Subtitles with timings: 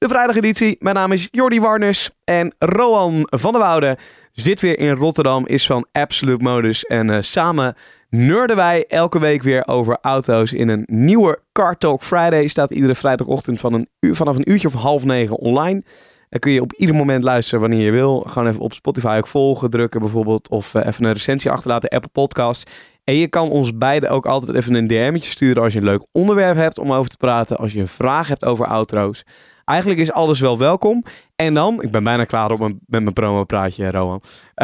[0.00, 0.76] de vrijdageditie.
[0.78, 3.98] Mijn naam is Jordi Warners en Roan van der Woude
[4.32, 6.84] zit weer in Rotterdam, is van Absolute Modus.
[6.84, 7.74] En eh, samen
[8.08, 12.46] nerden wij elke week weer over auto's in een nieuwe Car Talk Friday.
[12.46, 15.82] Staat iedere vrijdagochtend van een uur, vanaf een uurtje of half negen online.
[16.28, 18.24] Dan kun je op ieder moment luisteren wanneer je wil.
[18.28, 20.48] Gewoon even op Spotify ook volgen, drukken bijvoorbeeld.
[20.48, 22.70] Of eh, even een recensie achterlaten, Apple Podcast.
[23.04, 26.06] En je kan ons beiden ook altijd even een DM'tje sturen als je een leuk
[26.12, 27.56] onderwerp hebt om over te praten.
[27.56, 29.24] Als je een vraag hebt over auto's.
[29.70, 31.02] Eigenlijk is alles wel welkom.
[31.36, 34.22] En dan, ik ben bijna klaar op mijn, met mijn promo-praatje, Rohan.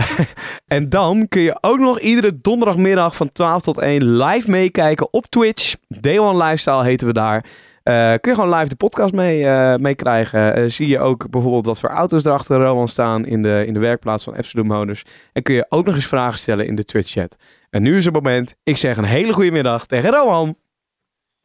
[0.67, 5.27] en dan kun je ook nog iedere donderdagmiddag van 12 tot 1 live meekijken op
[5.27, 5.75] Twitch.
[5.89, 7.45] Day One Lifestyle heten we daar.
[7.83, 10.55] Eh, kun je gewoon live de podcast mee, eh, meekrijgen.
[10.55, 13.75] Eh, zie je ook bijvoorbeeld wat voor auto's er achter Rowan staan in de, in
[13.75, 15.03] de werkplaats van Absolute Motors.
[15.33, 17.37] En kun je ook nog eens vragen stellen in de Twitch chat.
[17.71, 18.55] En nu is het moment.
[18.63, 20.57] Ik zeg een hele goede middag tegen Rowan.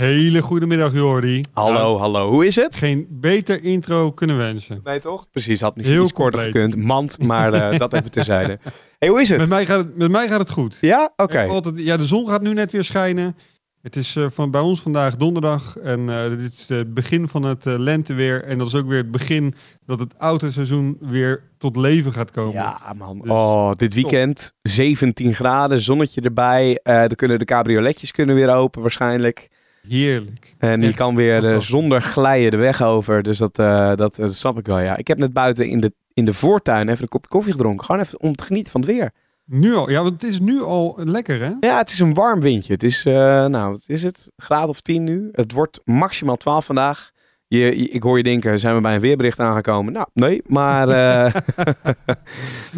[0.02, 1.44] Hele goedemiddag Jordi.
[1.54, 2.30] Hallo, Nou, hallo.
[2.30, 2.78] Hoe is het?
[2.78, 4.82] geen beter intro kunnen wensen.
[4.84, 5.30] Nee, toch?
[5.32, 6.64] Precies, had misschien Heel iets korter compleet.
[6.64, 6.86] gekund.
[6.86, 8.60] Mand, maar eh, dat even terzijde.
[9.00, 9.40] hey, hoe is het?
[9.40, 10.78] Met mij gaat het, met mij gaat het goed.
[10.82, 11.14] Ja?
[11.16, 11.46] Oké.
[11.46, 13.36] Altijd, ja, de zon gaat nu net weer schijnen.
[13.82, 17.44] Het is eh, van, bij ons vandaag donderdag en eh, dit is het begin van
[17.44, 18.44] het eh, lenteweer.
[18.44, 19.54] En dat is ook weer het begin
[19.86, 22.54] dat het autoseizoen weer tot leven gaat komen.
[22.54, 23.20] Ja, man.
[23.20, 26.80] Dus, oh, dit weekend 17 graden, zonnetje erbij.
[26.84, 29.50] Eh dan kunnen de cabrioletjes kunnen weer open waarschijnlijk.
[29.88, 30.56] Heerlijk.
[30.58, 33.24] En je Echt kan weer eh, zonder glijden de weg over.
[33.24, 34.98] Dus dat, eh, dat, dat snap ik wel, ja.
[34.98, 37.86] Ik heb net buiten in de, in de voortuin even een kopje koffie gedronken.
[37.86, 39.12] Gewoon even om te genieten van het weer.
[39.46, 41.52] Nu al, ja, want het is nu al lekker hè?
[41.60, 42.74] Ja, het is een warm windje.
[42.74, 43.14] Het is, eh,
[43.46, 44.32] nou, wat is het?
[44.38, 45.30] Graad of 10 nu.
[45.32, 47.12] Het wordt maximaal 12 vandaag.
[47.48, 49.94] Je, je- ik hoor je denken, zijn we bij een weerbericht aangekomen?
[49.94, 50.90] Nou, nee, maar...
[50.90, 51.36] eh, eh,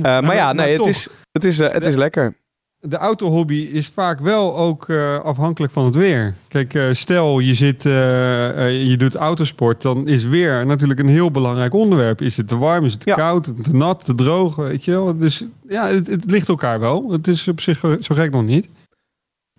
[0.02, 2.36] maar ja, maar nee, het is, het is, eh, het is lekker.
[2.86, 6.36] De autohobby is vaak wel ook eh, afhankelijk van het weer.
[6.48, 11.32] Kijk, eh, stel je, zit, eh, je doet autosport, dan is weer natuurlijk een heel
[11.32, 12.22] belangrijk onderwerp.
[12.22, 13.16] Is het te warm, is het te Ja.
[13.16, 15.18] koud, te nat, te droog, weet je wel.
[15.18, 17.12] Dus ja, het, het ligt elkaar wel.
[17.12, 18.70] Het is op zich zo gek nog niet.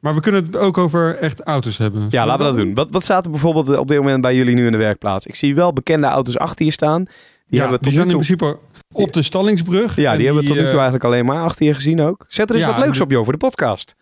[0.00, 2.06] Maar we kunnen het ook over echt auto's hebben.
[2.10, 2.74] Ja, laten we dat doen.
[2.74, 5.26] Wat, wat staat er bijvoorbeeld op dit moment bij jullie nu in de werkplaats?
[5.26, 7.04] Ik zie wel bekende auto's achter je staan.
[7.04, 7.12] Die
[7.46, 8.58] ja, hebben we die tot zijn nu in principe
[8.94, 9.96] op de Stallingsbrug.
[9.96, 12.24] Ja, die hebben we tot nu toe eh, eigenlijk alleen maar achter je gezien ook.
[12.28, 13.94] Zet er eens Ja, wat leuks op, joh, voor de podcast.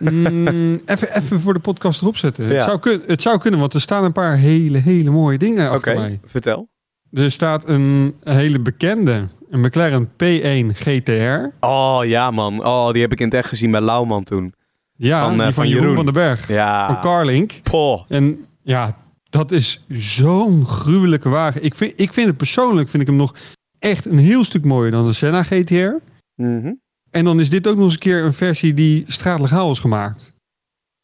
[0.00, 2.46] mm, even, even voor de podcast erop zetten.
[2.46, 2.52] Ja.
[2.54, 5.70] Het, zou kun, het zou kunnen, want er staan een paar hele, hele mooie dingen
[5.70, 6.20] achter mij.
[6.26, 6.68] vertel.
[7.12, 11.66] Er staat een hele bekende, een McLaren P1 GTR.
[11.66, 12.64] Oh, ja man.
[12.66, 14.54] Oh, die heb ik in het echt gezien bij Lauwman toen.
[14.96, 15.96] Ja, Van, eh, die van, van Jeroen, Jeroen.
[15.96, 16.48] van den Berg.
[16.48, 16.86] Ja.
[16.86, 17.52] Van Carlink.
[17.62, 18.00] Poh.
[18.08, 18.96] En ja,
[19.30, 21.64] dat is zo'n gruwelijke wagen.
[21.64, 23.34] Ik vind, ik vind het persoonlijk, vind ik hem nog
[23.82, 25.94] echt een heel stuk mooier dan de Senna GTR.
[26.34, 26.72] Mhm.
[27.10, 30.32] En dan is dit ook nog eens een keer een versie die straatlegaal is gemaakt.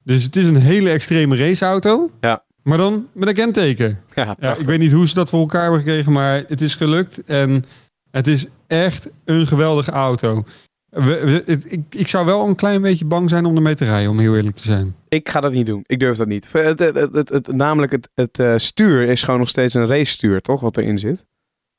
[0.04, 2.10] Dus het is een hele extreme raceauto.
[2.20, 2.44] Ja.
[2.62, 4.00] Maar dan met een kenteken.
[4.14, 7.24] Ja, ik weet niet hoe ze dat voor elkaar hebben gekregen, maar het is gelukt.
[7.24, 7.64] En
[8.10, 10.44] het is echt een geweldige auto.
[10.88, 13.84] We, we- het- ik, ik zou wel een klein beetje bang zijn om ermee te
[13.84, 14.94] rijden, om heel eerlijk te zijn.
[15.08, 15.82] Ik ga dat niet doen.
[15.86, 16.52] Ik durf dat niet.
[16.52, 19.86] Het, het, het, het- het- namelijk, het, het eh, stuur is gewoon nog steeds een
[19.86, 20.60] race stuur, toch?
[20.60, 21.24] Wat erin zit.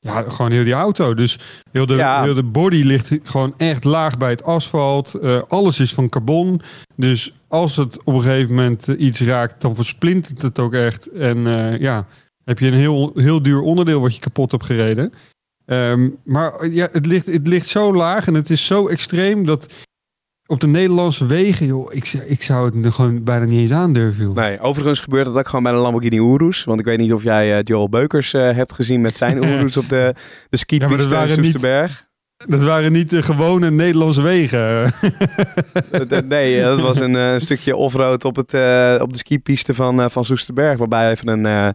[0.00, 1.14] Ja, gewoon heel die auto.
[1.14, 1.38] Dus
[1.72, 2.22] heel de, Ja.
[2.22, 5.14] heel de body ligt gewoon echt laag bij het asfalt.
[5.14, 6.60] Eh, alles is van carbon.
[6.96, 11.06] Dus als het op een gegeven moment eh, iets raakt, dan versplintert het ook echt.
[11.06, 12.06] En eh, ja,
[12.44, 15.12] heb je een heel, heel duur onderdeel wat je kapot hebt gereden.
[15.66, 19.72] Ehm, maar ja, het ligt, het ligt zo laag en het is zo extreem dat
[20.50, 23.72] op de Nederlandse wegen, joh, ik, zou- ik zou het er gewoon bijna niet eens
[23.72, 24.24] aandurven.
[24.24, 24.34] Joh.
[24.34, 26.64] Nee, overigens gebeurt dat ook gewoon bij een Lamborghini Urus.
[26.64, 29.76] Want ik weet niet of jij eh, Joel Beukers eh, hebt gezien met zijn Urus
[29.76, 30.14] op de,
[30.50, 32.08] de Ja, waren niet- Soesterberg.
[32.48, 34.92] Dat waren niet de gewone Nederlandse wegen.
[36.28, 38.54] Nee, eh, dat was een stukje offroad op, het,
[39.02, 40.78] op de skipiste van, van Soesterberg.
[40.78, 41.74] Waarbij even een,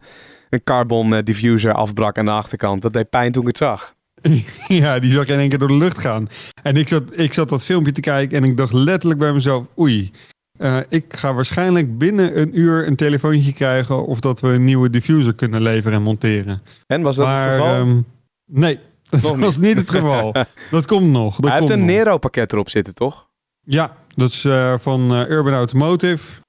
[0.50, 2.82] een carbon diffuser afbrak aan de achterkant.
[2.82, 3.94] Dat deed pijn toen ik het zag.
[4.68, 6.28] Ja, die zag je in één keer door de lucht gaan.
[6.64, 9.68] En ik zat, ik zat dat filmpje te kijken en ik dacht letterlijk bij mezelf...
[9.80, 10.12] oei,
[10.58, 14.06] eh, ik ga waarschijnlijk binnen een uur een telefoontje krijgen...
[14.06, 16.62] of dat we een nieuwe diffuser kunnen leveren en monteren.
[16.88, 17.76] En was dat maar het geval?
[17.76, 18.02] ehm,
[18.46, 18.80] nee,
[19.10, 20.36] dat Nog was niet het geval.
[20.72, 21.36] Dat komt nog.
[21.36, 21.96] Dat Hij heeft komt een nog.
[21.96, 23.28] Nero pakket erop zitten, toch?
[23.62, 26.44] Ja, dat is eh, van eh, Urban Automotive.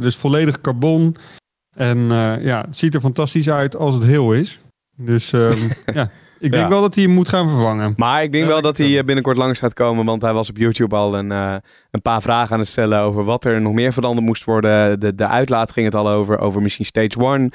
[0.00, 1.16] Dus volledig carbon.
[1.76, 1.98] En
[2.40, 4.58] ja, het ziet er fantastisch uit als het heel is.
[4.96, 6.68] Dus ehm, ja, Ik denk Ja.
[6.68, 7.92] wel dat hij hem moet gaan vervangen.
[7.96, 10.32] Maar ik denk Ja, wel ik dat hij eh, binnenkort langs gaat komen, want hij
[10.32, 11.54] was op YouTube al een, eh,
[11.90, 15.00] een paar vragen aan het stellen over wat er nog meer veranderd moest worden.
[15.00, 17.50] De, de uitlaat ging het al over, over misschien Stage 1.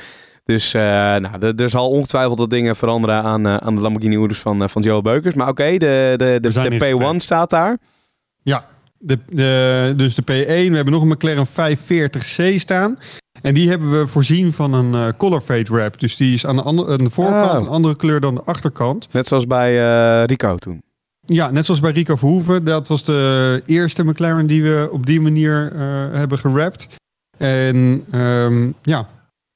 [0.45, 4.39] Dus eh, nou, er- er zal ongetwijfeld wat dingen veranderen aan, aan de Lamborghini Urus
[4.39, 5.35] van, van Joe Beukers.
[5.35, 5.77] Maar oké, de,
[6.17, 7.21] de, de, We zijn de in P1 gesprek.
[7.21, 7.77] staat daar.
[8.41, 8.65] Ja,
[8.97, 10.69] de, de, dus de P1.
[10.69, 12.97] We hebben nog een McLaren 540C staan.
[13.43, 15.99] En die hebben we voorzien van een eh, color fade wrap.
[15.99, 17.67] Dus die is aan de, andere, aan de voorkant Oh.
[17.67, 19.07] een andere kleur dan de achterkant.
[19.11, 19.69] Net zoals bij
[20.21, 20.81] eh, Rico toen.
[21.25, 22.63] Ja, net zoals bij Rico Verhoeven.
[22.65, 25.79] Dat was de eerste McLaren die we op die manier eh,
[26.11, 26.87] hebben gerapt.
[27.37, 29.09] En ehm, ja,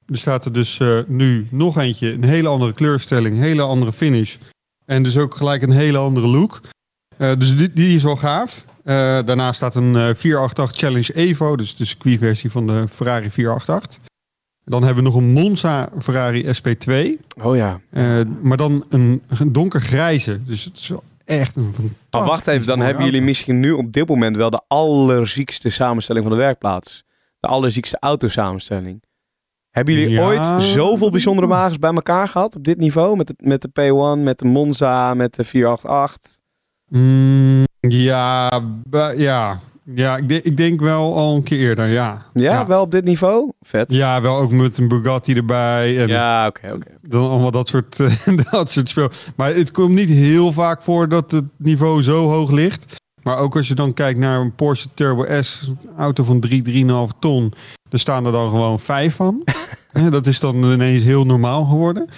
[0.06, 2.14] er staat er dus nu nog eentje.
[2.14, 4.36] Een hele andere kleurstelling, een hele andere finish.
[4.86, 6.62] En dus ook gelijk een hele andere look.
[7.18, 8.66] Dus die, die is wel gaaf.
[8.88, 8.96] Eh,
[9.26, 11.56] daarnaast staat een eh, 488 Challenge Evo.
[11.56, 14.00] Dus de circuitversie van de Ferrari 488.
[14.64, 16.94] Dan hebben we nog een Monza Ferrari SP2.
[17.42, 17.80] Oh ja.
[17.90, 20.44] Eh, maar dan een, een donkergrijze.
[20.44, 23.72] Dus het is wel echt een fantastisch Maar wacht even, dan hebben jullie misschien nu
[23.72, 27.04] op dit moment wel de allerziekste samenstelling van de werkplaats.
[27.40, 29.04] De allerziekste autosamenstelling.
[29.70, 30.26] Hebben jullie Ja.
[30.26, 33.16] ooit zoveel bijzondere wagens bij elkaar gehad op dit niveau?
[33.18, 36.40] Met de, met de P1, met de Monza, met de 488?
[36.88, 38.62] Mm, ja,
[39.16, 39.60] ja.
[39.84, 42.26] ja ik, ik denk wel al een keer eerder, ja.
[42.34, 43.52] Ja, wel op dit niveau?
[43.62, 43.92] Vet.
[43.92, 46.00] Ja, wel ook met een Bugatti erbij.
[46.02, 46.88] En Ja, oké, oké.
[47.02, 47.98] dan allemaal dat soort,
[48.52, 49.10] dat soort speel.
[49.36, 52.96] Maar het komt niet heel vaak voor dat het niveau zo hoog ligt.
[53.24, 56.86] Maar ook als je dan kijkt naar een Porsche Turbo S, een auto van 3,
[57.12, 57.54] 3,5 ton.
[57.90, 59.44] Er staan er dan gewoon vijf van.
[59.92, 62.10] Hè, dat is dan ineens heel normaal geworden.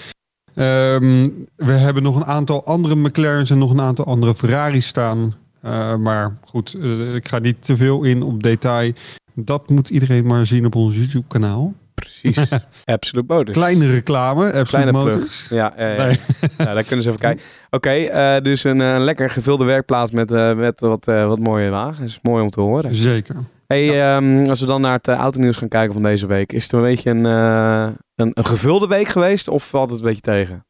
[0.55, 5.35] Ehm, we hebben nog een aantal andere McLaren's en nog een aantal andere Ferraris staan.
[5.61, 8.93] Eh, maar goed, eh, ik ga niet te veel in op detail.
[9.33, 11.73] Dat moet iedereen maar zien op ons YouTube kanaal.
[11.93, 12.37] Precies.
[12.85, 13.57] Absolute Motors.
[13.57, 14.91] Kleine reclame, Absolute Kleine.
[14.91, 15.47] Motors.
[15.49, 16.05] Ja, ja, ja.
[16.05, 16.19] Nee.
[16.57, 17.43] ja, daar kunnen ze even kijken.
[17.69, 22.19] Oké, eh, dus een lekker gevulde werkplaats met, met wat, wat mooie wagens.
[22.21, 22.95] Mooi om te horen.
[22.95, 23.35] Zeker.
[23.67, 26.53] Hey, ehm, als we dan naar het uh, autonieuws gaan kijken van deze week.
[26.53, 30.21] Is het een beetje een, een, een gevulde week geweest of valt het een beetje
[30.21, 30.65] tegen?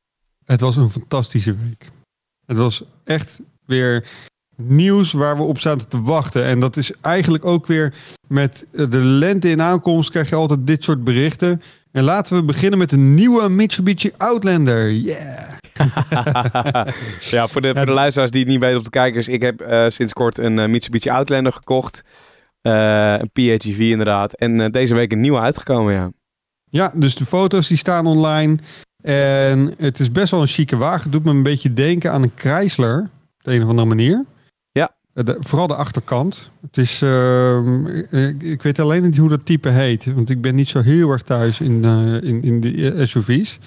[0.45, 1.89] Het was een fantastische week.
[2.45, 4.05] Het was echt weer
[4.61, 6.43] nieuws waar we op zaten te wachten.
[6.43, 7.93] En dat is eigenlijk ook weer
[8.27, 11.61] met de lente in aankomst krijg je altijd dit soort berichten.
[11.91, 14.91] En laten we beginnen met een nieuwe Mitsubishi Outlander.
[14.91, 15.57] Yeah!
[17.35, 19.27] ja, voor de, voor de luisteraars die het niet weten op de kijkers.
[19.27, 22.03] Ik heb eh, sinds kort een eh, Mitsubishi Outlander gekocht.
[22.61, 24.33] Eh, een PHEV inderdaad.
[24.33, 26.11] En deze week een nieuwe uitgekomen, ja.
[26.69, 28.57] Ja, dus de foto's die staan online.
[29.03, 31.03] En het is best wel een chique wagen.
[31.03, 32.99] Het doet me een beetje denken aan een Chrysler.
[32.99, 34.25] Op de een of andere manier.
[35.13, 36.49] Eh, de- vooral de achterkant.
[36.61, 40.13] Het is, ehm, ik, ik weet alleen niet hoe dat type heet.
[40.13, 43.59] Want ik ben niet zo heel erg thuis in, eh, in, in de SUV's.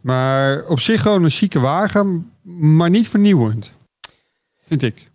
[0.00, 2.30] Maar op zich gewoon een chique wagen.
[2.60, 3.74] Maar niet vernieuwend.
[4.66, 5.12] Vind ik.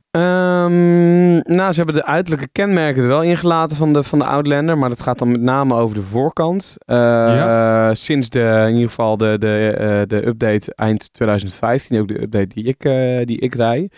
[1.56, 4.78] Nou, ze hebben de uiterlijke kenmerken er wel ingelaten van de, van de Outlander.
[4.78, 6.76] Maar dat gaat dan met name over de voorkant.
[6.86, 7.94] Eh, Ja.
[7.94, 12.00] Sinds de, in ieder geval de, de, eh, de update eind 2015.
[12.00, 13.90] Ook de update die ik, eh, die ik rij.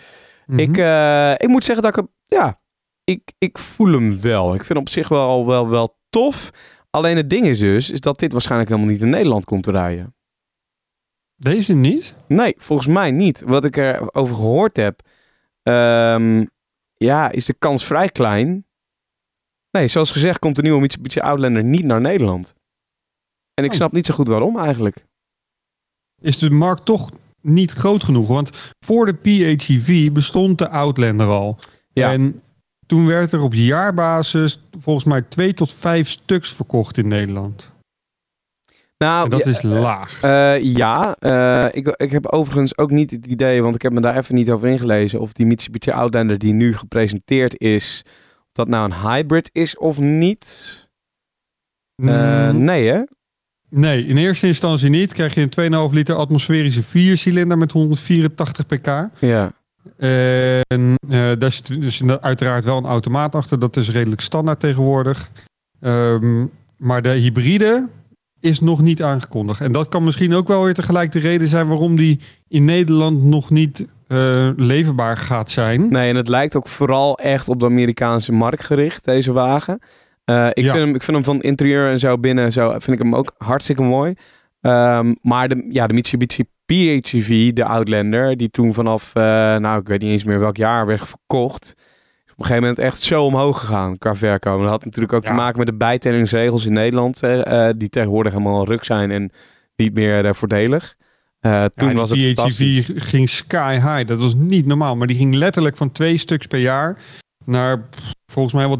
[0.46, 0.58] Mhm.
[0.58, 2.58] Ik, eh, ik moet zeggen dat ik hem, ja,
[3.04, 4.48] ik, ik voel hem wel.
[4.50, 6.50] Ik vind hem op zich wel, wel, wel tof.
[6.90, 9.70] Alleen het ding is dus, is dat dit waarschijnlijk helemaal niet in Nederland komt te
[9.70, 10.14] rijden.
[11.36, 12.16] Deze niet?
[12.28, 13.42] Nee, volgens mij niet.
[13.42, 15.00] Wat ik erover gehoord heb,
[15.62, 16.44] ehm,
[16.94, 18.66] ja, is de kans vrij klein.
[19.70, 22.54] Nee, zoals gezegd komt de nieuwe Mitsubishi Outlander niet naar Nederland.
[23.54, 23.76] En ik Oh.
[23.76, 25.06] snap niet zo goed waarom eigenlijk.
[26.20, 27.08] is de markt toch
[27.42, 28.28] niet groot genoeg.
[28.28, 28.50] Want
[28.84, 31.58] voor de PHEV bestond de Outlander al.
[31.92, 32.12] Ja.
[32.12, 32.42] En
[32.86, 37.72] toen werd er op jaarbasis volgens mij twee tot vijf stuks verkocht in Nederland.
[38.98, 40.22] Nou, En dat ja, is laag.
[40.22, 44.00] Eh, ja, eh, ik, ik heb overigens ook niet het idee, want ik heb me
[44.00, 48.02] daar even niet over ingelezen, of die Mitsubishi Outlander die nu gepresenteerd is,
[48.38, 50.80] of dat nou een hybrid is of niet.
[51.94, 53.02] Eh, Mm, nee hè?
[53.74, 55.12] Nee, in eerste instantie niet.
[55.12, 59.08] Krijg je een 2,5 liter atmosferische viercilinder met 184 pk.
[59.18, 59.52] Ja.
[59.96, 63.58] En eh, daar zit dus uiteraard wel een automaat achter.
[63.58, 65.30] Dat is redelijk standaard tegenwoordig.
[65.80, 67.88] Ehm, maar de hybride
[68.40, 69.60] is nog niet aangekondigd.
[69.60, 73.24] En dat kan misschien ook wel weer tegelijk de reden zijn waarom die in Nederland
[73.24, 75.88] nog niet eh, leverbaar gaat zijn.
[75.88, 79.78] Nee, en het lijkt ook vooral echt op de Amerikaanse markt gericht, deze wagen.
[80.24, 80.72] Eh, ik, Ja.
[80.72, 83.34] vind hem, ik vind hem van interieur en zo binnen, zo vind ik hem ook
[83.38, 84.14] hartstikke mooi.
[84.60, 89.22] Ehm, maar de, ja, de Mitsubishi PHEV, de Outlander, die toen vanaf, eh,
[89.56, 91.64] nou ik weet niet eens meer welk jaar werd verkocht,
[92.26, 94.60] is op een gegeven moment echt zo omhoog gegaan qua verkoop.
[94.60, 98.64] Dat had natuurlijk ook te maken met de bijtellingsregels in Nederland, eh, die tegenwoordig helemaal
[98.66, 99.30] ruk zijn en
[99.76, 100.94] niet meer voordelig.
[101.40, 102.34] Eh, toen Ja, was het.
[102.34, 104.04] PHEV ging sky high.
[104.06, 104.96] Dat was niet normaal.
[104.96, 106.98] Maar die ging letterlijk van twee stuks per jaar
[107.44, 107.88] naar
[108.32, 108.78] volgens mij wel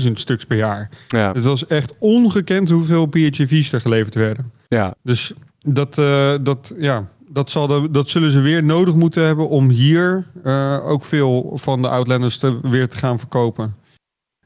[0.00, 0.88] 30.000 stuks per jaar.
[1.08, 4.52] Ja, Het was echt ongekend hoeveel PHEV's er geleverd werden.
[4.68, 9.24] ja, Dus dat, eh, dat, ja, dat, zal de, dat zullen ze weer nodig moeten
[9.26, 13.74] hebben om hier eh, ook veel van de Outlanders te, weer te gaan verkopen.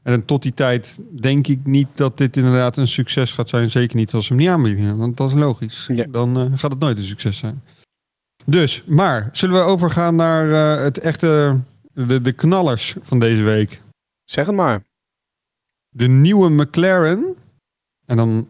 [0.03, 3.71] En tot die tijd denk ik niet dat dit inderdaad een succes gaat zijn.
[3.71, 4.97] Zeker niet als ze hem niet aanbieden.
[4.97, 5.89] Want dat is logisch.
[5.93, 6.05] Ja.
[6.09, 7.63] Dan eh, gaat het nooit een succes zijn.
[8.45, 10.47] Dus, maar zullen we overgaan naar
[10.79, 11.59] het echte,
[11.93, 13.81] de, de knallers van deze week.
[14.25, 14.83] Zeg het maar.
[15.89, 17.35] De nieuwe McLaren.
[18.05, 18.47] En dan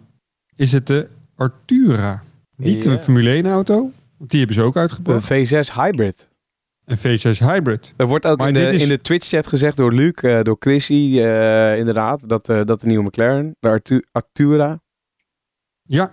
[0.56, 2.24] is het de Artura.
[2.58, 3.92] Niet een Formule 1 auto.
[4.18, 5.26] Want die hebben ze ook uitgebracht.
[5.34, 6.30] V6 Hybrid.
[6.86, 7.94] Een V6 Hybrid.
[7.98, 11.20] Er wordt ook in de, is- in de Twitch-chat gezegd door Luc, eh, door Chrissy,
[11.20, 14.80] eh, inderdaad, dat, eh, dat de nieuwe McLaren, de Artu- Artura,
[15.88, 16.12] Ja.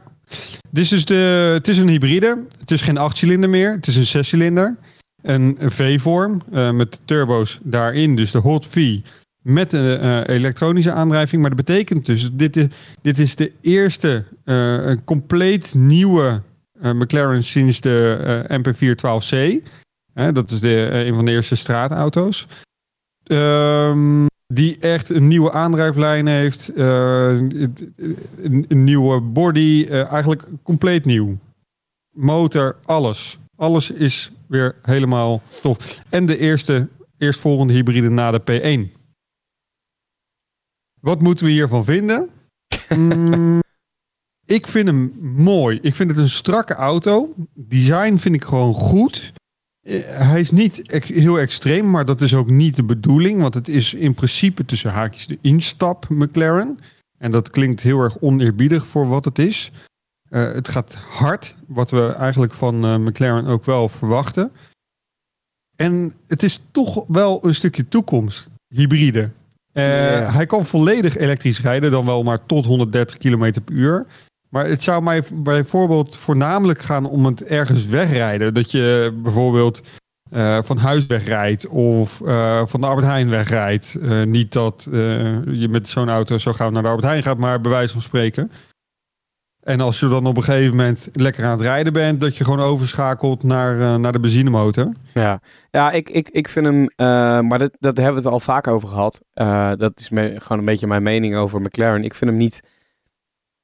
[0.70, 2.44] Dit is dus de, het is een hybride.
[2.58, 3.70] Het is geen achtcilinder meer.
[3.72, 4.76] Het is een zescilinder.
[5.22, 6.42] Een, een V-vorm
[6.76, 8.16] met turbo's daarin.
[8.16, 8.98] Dus de Hot V
[9.42, 11.40] met een eh, elektronische aandrijving.
[11.40, 12.66] Maar dat betekent dus, dit is,
[13.02, 16.42] dit is de eerste eh, een compleet nieuwe
[16.80, 18.18] eh, McLaren sinds de
[18.48, 19.66] eh, MP412C.
[20.14, 22.46] Hè, dat is de, een van de eerste straatauto's.
[23.24, 26.70] Ehm, die echt een nieuwe aandrijflijn heeft.
[26.74, 27.76] een,
[28.42, 29.86] een nieuwe body.
[29.90, 31.38] eigenlijk compleet nieuw.
[32.10, 33.38] Motor, alles.
[33.56, 36.02] Alles is weer helemaal tof.
[36.08, 39.01] En de eerste, eerstvolgende hybride na de P1.
[41.02, 42.30] Wat moeten we hiervan vinden?
[42.88, 43.58] Mm,
[44.58, 45.78] ik vind hem mooi.
[45.82, 47.34] Ik vind het een strakke auto.
[47.54, 49.32] Design vind ik gewoon goed.
[49.80, 53.40] Eh, Hij is niet heel extreem, maar dat is ook niet de bedoeling.
[53.40, 56.78] Want het is in principe tussen haakjes de instap McLaren.
[57.18, 59.72] En dat klinkt heel erg oneerbiedig voor wat het is.
[60.28, 64.52] Eh, het gaat hard, wat we eigenlijk van eh, McLaren ook wel verwachten.
[65.76, 69.30] En het is toch wel een stukje toekomst, hybride.
[69.72, 70.34] Eh.
[70.34, 74.06] Hij kan volledig elektrisch rijden, dan wel maar tot 130 km per uur.
[74.48, 78.54] Maar het zou mij bijvoorbeeld voornamelijk gaan om het ergens wegrijden.
[78.54, 79.82] Dat je bijvoorbeeld
[80.30, 83.96] eh, van huis wegrijdt of eh, van de Albert Heijn wegrijdt.
[84.24, 87.70] Niet dat je met zo'n auto zo gauw naar de Albert Heijn gaat, maar bij
[87.70, 88.50] wijze van spreken.
[89.62, 92.44] En als je dan op een gegeven moment lekker aan het rijden bent, dat je
[92.44, 94.92] gewoon overschakelt naar, eh, naar de benzinemotor.
[95.14, 95.40] Ja,
[95.70, 97.06] ja ik, ik, ik vind hem, eh,
[97.40, 99.20] maar dat, dat hebben we het al vaak over gehad.
[99.32, 102.04] Eh, dat is me, gewoon een beetje mijn mening over McLaren.
[102.04, 102.60] Ik vind hem niet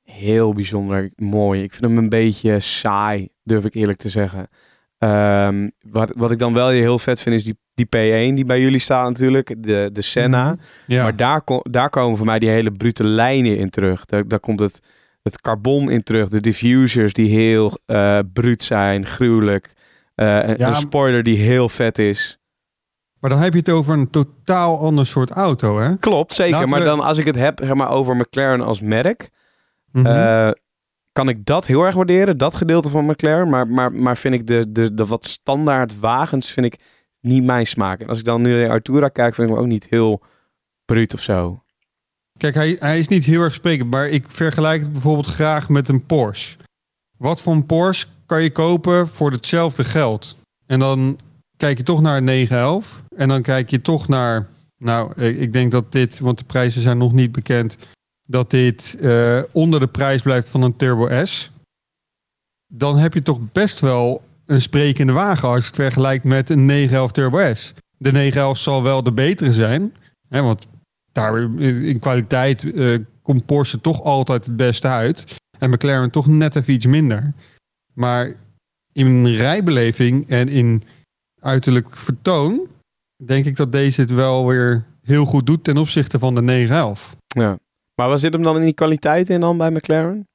[0.02, 1.62] heel bijzonder mooi.
[1.62, 4.48] Ik vind hem een beetje saai, durf ik eerlijk te zeggen.
[4.98, 8.60] Ehm, wat, wat ik dan wel heel vet vind, is die, die P1 die bij
[8.60, 10.56] jullie staat natuurlijk, de, de Senna.
[10.86, 14.04] Ja, Maar daar, daar komen voor mij die hele brute lijnen in terug.
[14.04, 14.80] Daar, daar komt het,
[15.22, 16.28] het carbon in terug.
[16.28, 19.72] De diffusers die heel eh bruut zijn, gruwelijk.
[20.14, 22.38] Eh, een, Ja, een spoiler die heel vet is.
[23.20, 25.96] maar dan heb je het over een totaal ander soort auto, hè?
[25.96, 26.52] Klopt, zeker.
[26.52, 29.30] Laten maar we- dan als ik het heb zeg maar, over McLaren als merk...
[29.92, 30.06] Mhm.
[30.06, 30.50] eh,
[31.12, 33.48] kan ik dat heel erg waarderen, dat gedeelte van McLaren.
[33.48, 36.76] Maar, maar, maar vind ik de, de, de wat standaard wagens vind ik
[37.20, 38.00] niet mijn smaak.
[38.00, 40.22] En als ik dan nu naar Artura kijk, vind ik hem ook niet heel
[40.84, 41.62] bruut of zo.
[42.38, 45.88] Kijk, hij, hij is niet heel erg sprekend, maar ik vergelijk het bijvoorbeeld graag met
[45.88, 46.56] een Porsche.
[47.16, 50.40] Wat voor een Porsche kan je kopen voor hetzelfde geld?
[50.66, 51.18] En dan
[51.56, 55.52] kijk je toch naar een 911 en dan kijk je toch naar, nou, ik ik
[55.52, 57.76] denk dat dit, want de prijzen zijn nog niet bekend,
[58.28, 61.50] dat dit eh, onder de prijs blijft van een Turbo S.
[62.66, 66.66] Dan heb je toch best wel een sprekende wagen als je het vergelijkt met een
[66.66, 67.74] 911 Turbo S.
[67.96, 69.94] De 911 zal wel de betere zijn,
[70.28, 70.66] hè, want
[71.12, 75.36] daar in kwaliteit eh, komt Porsche toch altijd het beste uit.
[75.58, 77.32] En McLaren toch net even iets minder.
[77.94, 78.32] Maar
[78.92, 80.82] in rijbeleving en in
[81.40, 82.66] uiterlijk vertoon...
[83.24, 87.16] denk ik dat deze het wel weer heel goed doet ten opzichte van de 911.
[87.26, 87.58] Ja.
[87.94, 90.26] Maar was dit hem dan in die kwaliteit in dan bij McLaren?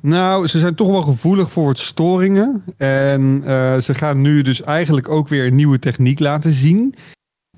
[0.00, 2.64] Nou, ze zijn toch wel gevoelig voor wat storingen.
[2.76, 6.94] En eh, ze gaan nu dus eigenlijk ook weer een nieuwe techniek laten zien.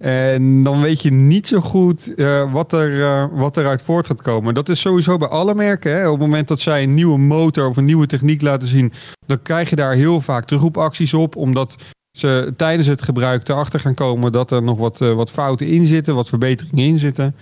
[0.02, 4.22] En dan weet je niet zo goed eh, wat, er, eh, wat eruit voort gaat
[4.22, 4.54] komen.
[4.54, 5.92] Dat is sowieso bij alle merken.
[5.92, 6.06] Hè?
[6.06, 8.92] Op het moment dat zij een nieuwe motor of een nieuwe techniek laten zien,
[9.26, 11.36] dan krijg je daar heel vaak terugroepacties op.
[11.36, 11.76] Omdat
[12.18, 15.86] ze tijdens het gebruik erachter gaan komen dat er nog wat, eh, wat fouten in
[15.86, 17.36] zitten, wat verbeteringen in zitten.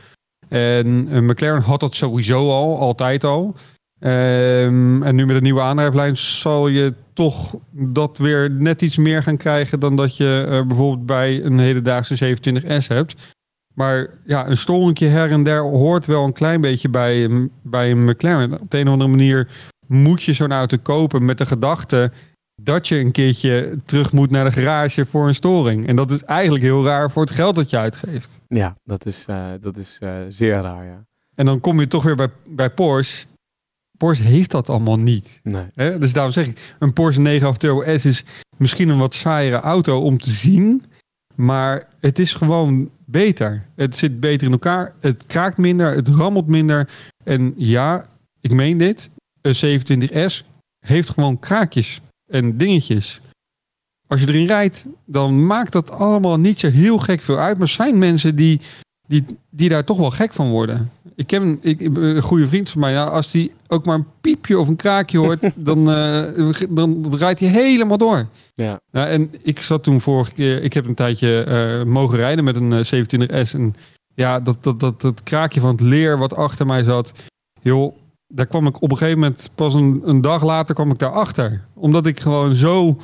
[0.49, 3.57] En McLaren had dat sowieso al, altijd al.
[4.01, 9.23] Ehm, en nu met een nieuwe aandrijflijn zal je toch dat weer net iets meer
[9.23, 13.35] gaan krijgen dan dat je eh, bijvoorbeeld bij een hedendaagse 27S hebt.
[13.75, 17.91] Maar ja, een storingje her en der hoort wel een klein beetje bij, een- bij
[17.91, 18.61] een McLaren.
[18.61, 19.49] Op de een of andere manier
[19.87, 22.11] moet je zo'n auto kopen met de gedachte
[22.63, 25.87] dat je een keertje terug moet naar de garage voor een storing.
[25.87, 28.39] En dat is eigenlijk heel raar voor het geld dat je uitgeeft.
[28.49, 31.05] Ja, dat is, eh, dat is eh, zeer raar, ja.
[31.35, 33.27] En dan kom je toch weer bij, bij Porsche.
[34.01, 35.41] Porsche heeft dat allemaal niet.
[35.43, 35.99] Nee.
[35.99, 38.25] Dus daarom zeg ik, een Porsche 911 Turbo S is
[38.57, 40.85] misschien een wat saaiere auto om te zien.
[41.35, 43.67] Maar het is gewoon beter.
[43.75, 44.95] Het zit beter in elkaar.
[45.01, 45.95] Het kraakt minder.
[45.95, 46.89] Het rammelt minder.
[47.25, 48.07] En ja,
[48.41, 49.11] ik meen dit.
[49.41, 50.47] Een 27S
[50.87, 52.01] heeft gewoon kraakjes
[52.33, 53.21] en dingetjes.
[54.07, 57.59] Als je erin rijdt, dan maakt dat allemaal niet zo heel gek veel uit.
[57.59, 58.61] Maar er zijn mensen die,
[59.09, 60.91] die, die daar toch wel gek van worden.
[61.21, 62.93] Ik heb een, ik, een goede vriend van mij.
[62.93, 67.41] Ja, als die ook maar een piepje of een kraakje hoort, dan, uh, dan rijdt
[67.41, 68.27] hij helemaal door.
[68.55, 68.81] Ja.
[68.91, 69.07] ja.
[69.07, 72.85] En ik zat toen vorige keer, ik heb een tijdje uh, mogen rijden met een
[72.85, 73.55] 27S.
[73.55, 73.75] En
[74.15, 77.13] ja, dat, dat, dat, dat kraakje van het leer wat achter mij zat.
[77.61, 77.97] Joh,
[78.27, 81.65] daar kwam ik op een gegeven moment, pas een, een dag later kwam ik daarachter.
[81.75, 82.97] Omdat ik gewoon zo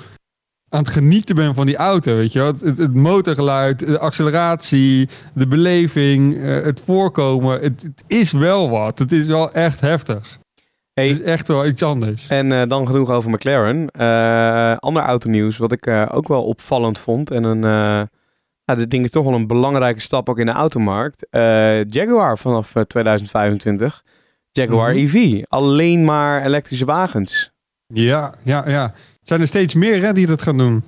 [0.68, 2.46] aan het genieten ben van die auto, weet je wel.
[2.46, 7.60] Het, het, motorgeluid, de acceleratie, de beleving, uh, het voorkomen.
[7.60, 8.98] Het, het, is wel wat.
[8.98, 10.38] Het is wel echt heftig.
[10.92, 12.28] Hey, het is echt wel iets anders.
[12.28, 13.88] En uh, dan genoeg over McLaren.
[14.00, 17.30] Uh, ander autonieuws wat ik ook wel opvallend vond.
[17.30, 17.60] En een,
[18.64, 21.26] nou, dit ding is toch wel een belangrijke stap ook in de automarkt.
[21.90, 24.02] Jaguar vanaf 2025.
[24.52, 25.06] Jaguar mm -hmm.
[25.06, 25.42] EV.
[25.48, 27.50] Alleen maar elektrische wagens.
[27.86, 28.94] Ja, ja, ja.
[29.26, 30.84] Zijn er steeds meer hè, die dat gaan doen?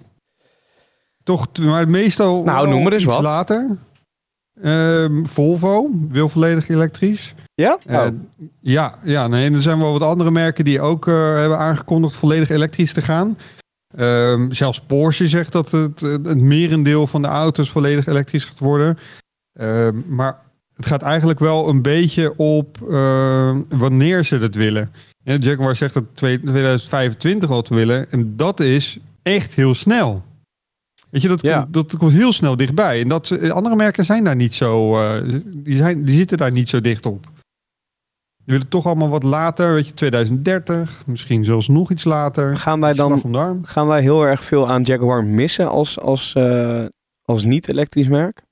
[1.22, 3.22] Toch, maar meestal nou, noem maar eens wat.
[3.22, 3.78] later.
[4.62, 7.34] Uh, Volvo wil volledig elektrisch.
[7.54, 7.78] Ja?
[7.90, 8.06] Uh,
[8.60, 12.14] ja, ja nee, en er zijn wel wat andere merken die ook uh, hebben aangekondigd
[12.14, 13.38] volledig elektrisch te gaan.
[13.96, 18.98] Ehm, zelfs Porsche zegt dat het, het merendeel van de auto's volledig elektrisch gaat worden.
[19.52, 20.40] Ehm, maar
[20.74, 22.78] het gaat eigenlijk wel een beetje op
[23.68, 24.92] wanneer ze het willen.
[25.28, 28.10] Ja, Jaguar zegt dat 2025 al te willen.
[28.10, 30.22] En dat is echt heel snel.
[31.10, 31.60] Weet je, dat, Ja.
[31.60, 33.00] komt, dat komt heel snel dichtbij.
[33.00, 34.96] En dat, eh, andere merken zijn daar niet zo.
[35.02, 37.22] eh, die, zijn, die zitten daar niet zo dicht op.
[38.44, 42.56] Die willen toch allemaal wat later, weet je, 2030, misschien zelfs nog iets later.
[42.56, 46.84] Gaan wij dan gaan wij heel erg veel aan Jaguar missen als, als, eh,
[47.22, 48.42] als niet-elektrisch merk?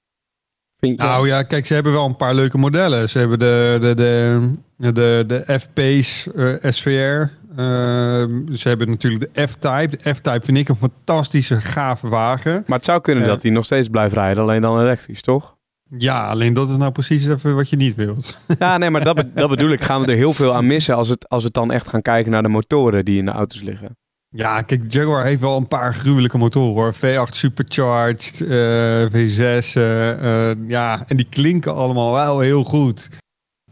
[0.78, 1.06] Vind je?
[1.06, 3.08] Nou ja, kijk, ze hebben wel een paar leuke modellen.
[3.08, 4.40] Ze hebben de, de, de,
[4.76, 7.30] de, de F-Pace eh, SVR.
[7.56, 9.96] Ehm, ze hebben natuurlijk de F-Type.
[10.02, 12.62] De F-Type vind ik een fantastische, gave wagen.
[12.66, 15.54] maar het zou kunnen eh, dat hij nog steeds blijft rijden, alleen dan elektrisch, toch?
[15.98, 18.36] Ja, alleen dat is nou precies even wat je niet wilt.
[18.58, 19.80] Ja, nee, maar dat, be- dat bedoel ik.
[19.82, 22.32] Gaan we er heel veel aan missen als, het, als we dan echt gaan kijken
[22.32, 23.96] naar de motoren die in de auto's liggen.
[24.28, 26.94] Ja, kijk, Jaguar heeft wel een paar gruwelijke motoren hoor.
[26.94, 29.72] V8 Supercharged, eh, V6.
[29.74, 33.08] eh, eh, ja, en die klinken allemaal wel heel goed.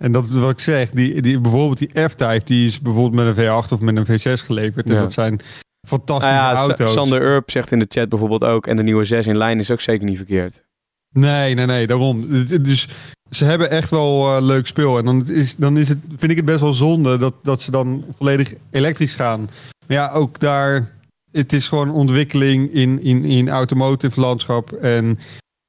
[0.05, 0.91] En dat is wat ik zeg.
[0.91, 4.45] Die, die, bijvoorbeeld die F-Type, die is bijvoorbeeld met een V8 of met een V6
[4.45, 4.87] geleverd.
[4.87, 5.01] En Ja.
[5.01, 5.41] dat zijn
[5.89, 6.93] fantastische Nou ja, auto's.
[6.93, 9.71] Sander Urp zegt in de chat bijvoorbeeld ook, en de nieuwe 6 in lijn is
[9.71, 10.65] ook zeker niet verkeerd.
[11.13, 12.27] Nee, nee, nee, daarom.
[12.63, 12.89] Dus
[13.31, 14.99] ze hebben echt wel eh, leuk speel.
[14.99, 17.71] En dan, is, dan is het, vind ik het best wel zonde dat, dat ze
[17.71, 19.41] dan volledig elektrisch gaan.
[19.87, 20.95] Maar ja, ook daar,
[21.31, 24.73] het is gewoon ontwikkeling in, in, in automotive landschap.
[24.73, 25.19] En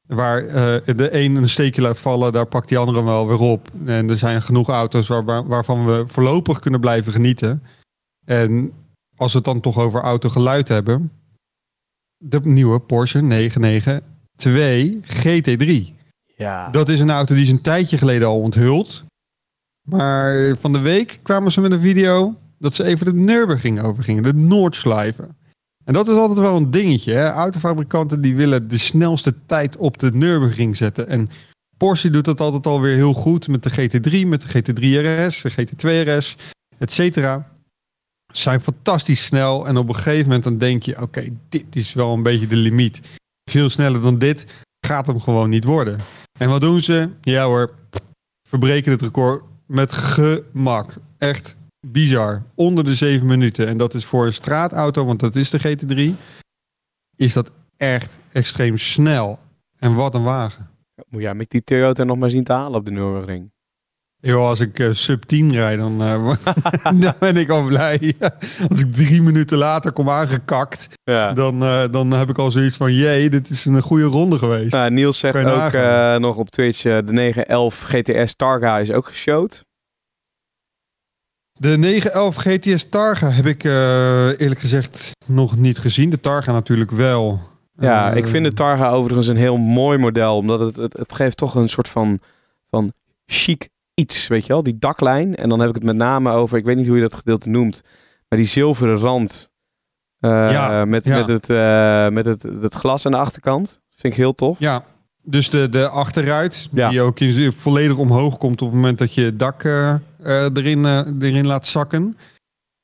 [0.08, 3.70] waar eh, de een een steekje laat vallen, daar pakt die andere wel weer op.
[3.86, 7.64] En er zijn genoeg auto's waar, waar- waarvan we voorlopig kunnen blijven genieten.
[8.26, 8.72] En
[9.16, 11.12] als we het dan toch over autogeluid hebben.
[12.18, 15.94] De nieuwe Porsche 992 GT3.
[16.38, 16.70] Ja.
[16.70, 19.04] Dat is een auto die is een tijdje geleden al onthuld.
[19.88, 24.24] Maar van de week kwamen ze met een video dat ze even de Nürburgring overgingen.
[24.24, 25.28] De Noordschleife.
[25.86, 27.14] En dat is altijd wel een dingetje.
[27.14, 27.30] Hè?
[27.30, 31.08] Autofabrikanten die willen de snelste tijd op de Nürburgring zetten.
[31.08, 31.28] En
[31.78, 34.82] Porsche doet dat altijd alweer heel goed met de GT3, met de GT3
[35.28, 36.36] RS, de GT2 RS,
[36.78, 37.54] et cetera.
[38.34, 42.14] Zijn fantastisch snel en op een gegeven moment dan denk je, oké, dit is wel
[42.14, 43.02] een beetje de limiet.
[43.52, 44.46] Veel sneller dan dit
[44.86, 46.00] gaat hem gewoon niet worden.
[46.40, 47.10] En wat doen ze?
[47.22, 47.76] Ja hoor,
[48.50, 50.94] verbreken het record met gemak.
[51.18, 51.56] Echt
[51.92, 52.44] bizar.
[52.56, 53.68] Onder de 7 minuten.
[53.68, 56.16] En dat is voor een straatauto, want dat is de GT3,
[57.16, 59.40] is dat echt extreem snel.
[59.80, 60.70] En wat een wagen.
[61.10, 63.54] Moet jij met die Toyota nog maar zien te halen op de Nürburgring.
[64.20, 66.36] Yo, als ik eh, sub 10 rijd, dan, eh,
[67.02, 68.14] dan ben ik al blij.
[68.70, 71.34] als ik drie minuten later kom aangekakt, Ja.
[71.34, 72.94] dan, eh, dan heb ik al zoiets van...
[72.94, 74.72] jee, dit is een goede ronde geweest.
[74.72, 79.66] Nou, Niels zegt ook nog op Twitch, de 911 GTS Targa is ook geshowd.
[81.60, 86.10] De 911 GTS Targa heb ik eh, eerlijk gezegd nog niet gezien.
[86.10, 87.40] De Targa natuurlijk wel.
[87.80, 91.14] Ja, Eh, ik vind de Targa overigens een heel mooi model, omdat het, het, het
[91.14, 92.20] geeft toch een soort van,
[92.70, 92.94] van
[93.26, 94.64] chic iets, weet je wel?
[94.64, 95.36] Die daklijn.
[95.36, 97.50] En dan heb ik het met name over, ik weet niet hoe je dat gedeelte
[97.50, 97.82] noemt,
[98.30, 99.50] maar die zilveren rand
[100.20, 101.18] Eh, Ja, met, ja.
[101.18, 101.48] met, het,
[102.14, 103.82] met het, het glas aan de achterkant.
[103.96, 104.60] Vind ik heel tof.
[104.60, 104.84] Ja,
[105.26, 106.90] dus de, de achteruit, Ja.
[106.90, 107.18] die ook
[107.56, 110.00] volledig omhoog komt op het moment dat je het dak eh, eh,
[110.54, 112.18] erin, eh, erin laat zakken.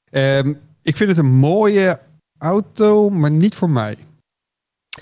[0.10, 2.00] Ehm, ik vind het een mooie
[2.38, 3.98] auto, maar niet voor mij.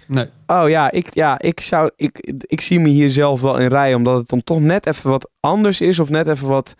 [0.08, 0.30] Nee.
[0.48, 3.98] Oh ja, ik, ja ik, zou, ik, ik zie me hier zelf wel in rijden.
[3.98, 6.00] Omdat het dan toch net even wat anders is.
[6.00, 6.76] Of net even wat,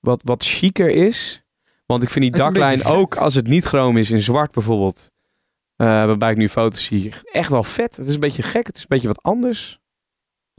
[0.00, 1.42] wat, wat chiquer is.
[1.86, 5.10] Want ik vind die daklijn ook als het niet chroom is in zwart bijvoorbeeld.
[5.76, 7.12] waarbij ik nu foto's zie.
[7.32, 7.96] Echt wel vet.
[7.96, 8.66] Het is een beetje gek.
[8.66, 9.80] Het is een beetje wat anders.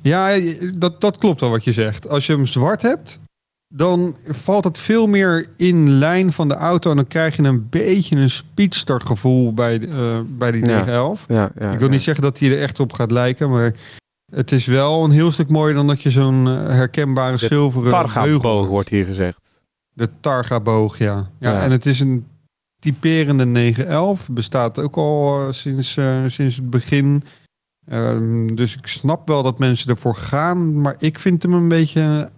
[0.04, 0.40] Ja,
[0.76, 2.10] dat, dat klopt wel wat je zegt.
[2.10, 3.20] Als je hem zwart hebt,
[3.68, 6.90] dan valt het veel meer in lijn van de auto.
[6.90, 10.68] En dan krijg je een beetje een speedster gevoel bij, eh, bij die Ja.
[10.68, 11.26] 911.
[11.28, 13.74] Ja, ja, Ik wil niet zeggen dat hij er echt op gaat lijken, maar
[14.34, 17.92] het is wel een heel stuk mooier dan dat je zo'n eh, herkenbare De zilveren
[17.92, 19.62] Targa-boog wordt hier gezegd.
[19.94, 21.30] De Targa-boog, ja.
[21.40, 21.52] ja.
[21.54, 21.62] Ja.
[21.62, 22.26] En het is een
[22.80, 24.30] typerende 911.
[24.30, 27.24] Bestaat ook al eh, sinds, eh, sinds het begin.
[27.88, 32.30] Ehm, dus ik snap wel dat mensen ervoor gaan, maar ik vind hem een beetje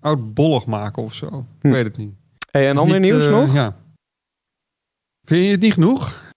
[0.00, 1.46] oudbollig maken of zo.
[1.60, 1.66] Hm.
[1.66, 2.12] Ik weet het niet.
[2.50, 3.54] Hey, en Het ander nieuws eh, nog?
[3.54, 3.76] Ja.
[5.24, 6.32] Vind je het niet genoeg?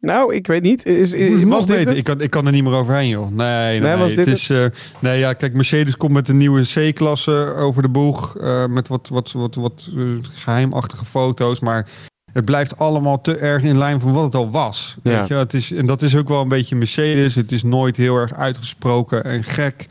[0.00, 0.86] Nou, ik weet niet.
[0.86, 1.96] Is, Ik is, het nog het?
[1.96, 3.28] Ik kan, ik kan er niet meer overheen, joh.
[3.28, 3.96] Nee, nee, Nee, nee.
[3.96, 4.66] was het is, eh,
[4.98, 8.36] nee, ja, kijk, Mercedes komt met een nieuwe C-klasse over de boeg.
[8.38, 11.60] eh, met wat, wat, wat, wat eh, geheimachtige foto's.
[11.60, 11.86] Maar
[12.34, 14.96] het blijft allemaal te erg in lijn van wat het al was.
[15.02, 15.18] Ja.
[15.18, 15.34] Weet je?
[15.34, 17.34] Het is, en dat is ook wel een beetje Mercedes.
[17.34, 19.88] Het is nooit heel erg uitgesproken en gek.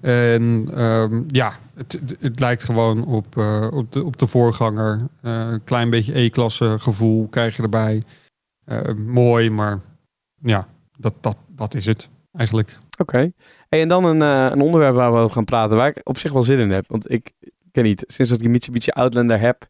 [0.00, 5.00] En ehm, ja, het, het, lijkt gewoon op, eh, op, de, op de voorganger.
[5.22, 8.02] Eh, een klein beetje E-klasse gevoel krijg je erbij.
[8.64, 9.80] Eh, mooi, maar
[10.42, 12.78] ja, dat, dat, dat is het eigenlijk.
[12.98, 13.30] Oké.
[13.68, 16.32] Hey, en dan een, een onderwerp waar we over gaan praten, waar ik op zich
[16.32, 16.88] wel zin in heb.
[16.88, 17.32] Want ik
[17.72, 19.66] ken niet, sinds dat ik die Mitsubishi Outlander heb,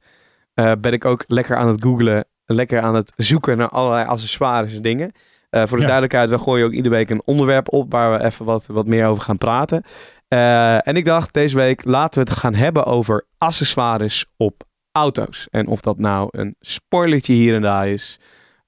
[0.59, 4.75] eh, ben ik ook lekker aan het googlen, lekker aan het zoeken naar allerlei accessoires
[4.75, 5.13] en dingen.
[5.51, 5.89] Eh, voor de Ja.
[5.89, 9.07] duidelijkheid, we gooien ook iedere week een onderwerp op waar we even wat, wat meer
[9.07, 9.83] over gaan praten.
[10.29, 15.47] Eh, en ik dacht deze week, laten we het gaan hebben over accessoires op auto's.
[15.51, 18.19] En of dat nou een spoilertje hier en daar is,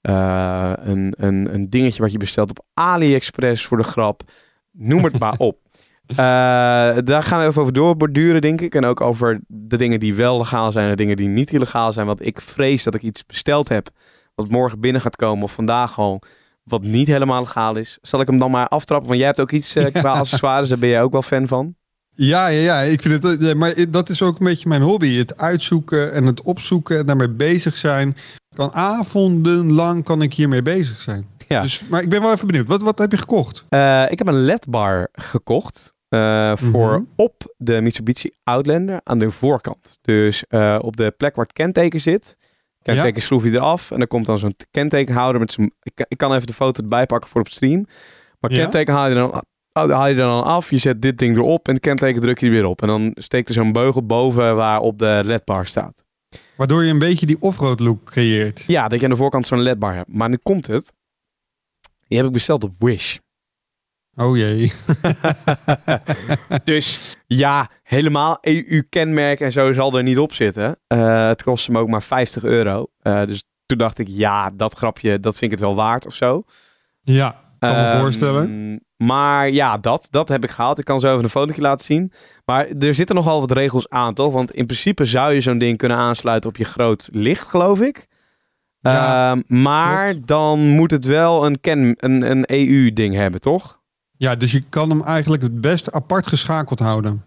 [0.02, 4.22] een, een, een dingetje wat je bestelt op AliExpress voor de grap.
[4.70, 5.58] Noem het maar op.
[6.10, 6.16] Eh,
[7.04, 8.74] daar gaan we even over doorborduren, denk ik.
[8.74, 11.92] En ook over de dingen die wel legaal zijn en de dingen die niet illegaal
[11.92, 12.06] zijn.
[12.06, 13.88] Want ik vrees dat ik iets besteld heb
[14.34, 16.22] wat morgen binnen gaat komen of vandaag al,
[16.62, 17.98] wat niet helemaal legaal is.
[18.02, 19.06] Zal ik hem dan maar aftrappen?
[19.06, 21.74] Want jij hebt ook iets eh, qua accessoires, daar ben jij ook wel fan van.
[22.14, 23.40] Ja, ja, ja, ik vind het.
[23.40, 25.16] ja, Maar dat is ook een beetje mijn hobby.
[25.16, 28.14] Het uitzoeken en het opzoeken en daarmee bezig zijn.
[28.54, 31.26] Kan avondenlang kan ik hiermee bezig zijn.
[31.48, 31.60] Ja.
[31.62, 32.66] Dus, maar ik ben wel even benieuwd.
[32.66, 33.64] Wat, wat heb je gekocht?
[33.68, 37.02] Eh, ik heb een LED-bar gekocht eh, voor Mhm.
[37.16, 39.98] op de Mitsubishi Outlander aan de voorkant.
[40.02, 42.36] Dus eh, op de plek waar het kenteken zit.
[42.82, 45.72] Kenteken schroef je eraf en er komt dan zo'n kentekenhouder met zijn...
[45.82, 47.86] Ik, kan- ik kan even de foto erbij pakken voor op stream.
[48.40, 48.56] Maar Ja?
[48.62, 49.30] kenteken haal je, dan,
[49.72, 52.46] oh, haal je dan af, je zet dit ding erop en het kenteken druk je
[52.46, 52.80] er weer op.
[52.82, 56.04] En dan steekt er zo'n beugel boven waar op de LED-bar staat.
[56.56, 58.64] Waardoor je een beetje die offroad look creëert.
[58.66, 60.12] Ja, dat je aan de voorkant zo'n LED-bar hebt.
[60.12, 60.92] Maar nu komt het.
[62.08, 63.18] Die heb ik besteld op Wish.
[64.16, 64.72] Oh jee.
[66.64, 70.78] dus ja, helemaal EU-kenmerk en zo zal er niet op zitten.
[70.86, 72.86] Eh, het kostte me ook maar 50 euro.
[73.02, 76.14] Eh, dus toen dacht ik, ja, dat grapje, dat vind ik het wel waard of
[76.14, 76.42] zo.
[77.02, 78.84] Ja, kan me Ehm, voorstellen.
[78.96, 80.78] Maar ja, dat, dat heb ik gehaald.
[80.78, 82.12] Ik kan zo even een fotootje laten zien.
[82.44, 84.32] Maar er zitten nogal wat regels aan, toch?
[84.32, 88.06] Want in principe zou je zo'n ding kunnen aansluiten op je groot licht, geloof ik.
[88.78, 90.26] Ja, Ehm, maar klopt.
[90.26, 93.79] dan moet het wel een, ken, een, een EU-ding hebben, toch?
[94.20, 97.24] Ja, dus je kan hem eigenlijk het best apart geschakeld houden.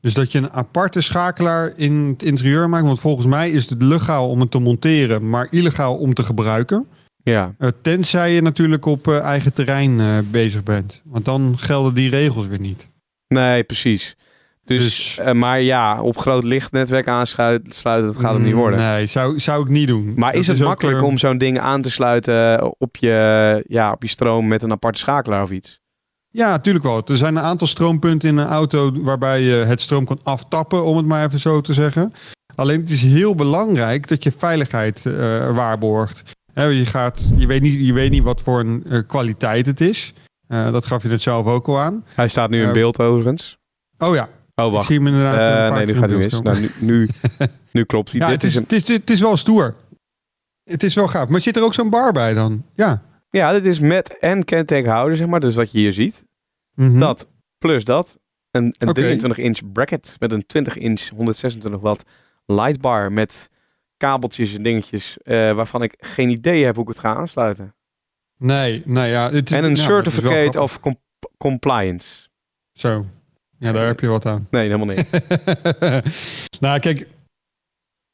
[0.00, 2.84] Dus dat je een aparte schakelaar in het interieur maakt.
[2.84, 6.86] Want volgens mij is het legaal om het te monteren, maar illegaal om te gebruiken.
[7.22, 7.54] Ja.
[7.58, 11.02] Eh, tenzij je natuurlijk op eh, eigen terrein eh, bezig bent.
[11.04, 12.88] Want dan gelden die regels weer niet.
[13.28, 14.16] Nee, precies.
[14.64, 14.78] Dus,
[15.16, 18.78] Dus- maar ja, op groot lichtnetwerk aansluiten, sluiten, dat gaat hem niet worden.
[18.78, 20.12] Nee, zou, zou ik niet doen.
[20.16, 24.08] Maar is het makkelijk om zo'n ding aan te sluiten op je, ja, op je
[24.08, 25.80] stroom met een aparte schakelaar of iets?
[26.32, 27.02] Ja, natuurlijk wel.
[27.06, 30.96] Er zijn een aantal stroompunten in een auto waarbij je het stroom kan aftappen, om
[30.96, 32.12] het maar even zo te zeggen.
[32.54, 35.14] Alleen het is heel belangrijk dat je veiligheid eh,
[35.54, 36.22] waarborgt.
[36.54, 40.12] Je, gaat, je, weet niet, je weet niet wat voor een eh, kwaliteit het is.
[40.46, 42.04] Eh, dat gaf je het zelf ook al aan.
[42.14, 43.56] Hij staat nu in beeld overigens.
[43.98, 44.86] Oh ja, Oh, ik wacht.
[44.86, 46.40] zie hem inderdaad een paar nee, nu keer gaat hij mis.
[46.40, 47.08] Nou, nu, nu,
[47.72, 48.20] nu klopt hij.
[48.20, 49.74] Ja, Dit het is, een, het, is, het is wel stoer.
[50.64, 51.28] Het is wel gaaf.
[51.28, 52.64] Maar zit er ook zo'n bar bij dan?
[52.74, 53.02] Ja.
[53.32, 55.40] Ja, dit is met en kentekenhouder, zeg maar.
[55.40, 56.24] Dus wat je hier ziet.
[56.74, 56.98] Mhm.
[56.98, 58.18] Dat plus dat.
[58.50, 59.00] Een, een Oké.
[59.00, 62.02] 23 inch bracket met een 20 inch 126 watt
[62.46, 63.50] lightbar met
[63.96, 67.74] kabeltjes en dingetjes eh, waarvan ik geen idee heb hoe ik het ga aansluiten.
[68.38, 69.30] Nee, nou ja.
[69.30, 71.00] Het is, En een nou, certificate of com-
[71.38, 72.28] compliance.
[72.72, 73.06] Zo.
[73.58, 74.46] Ja, daar heb je wat aan.
[74.50, 75.10] Nee, helemaal niet.
[76.60, 77.08] nou, kijk.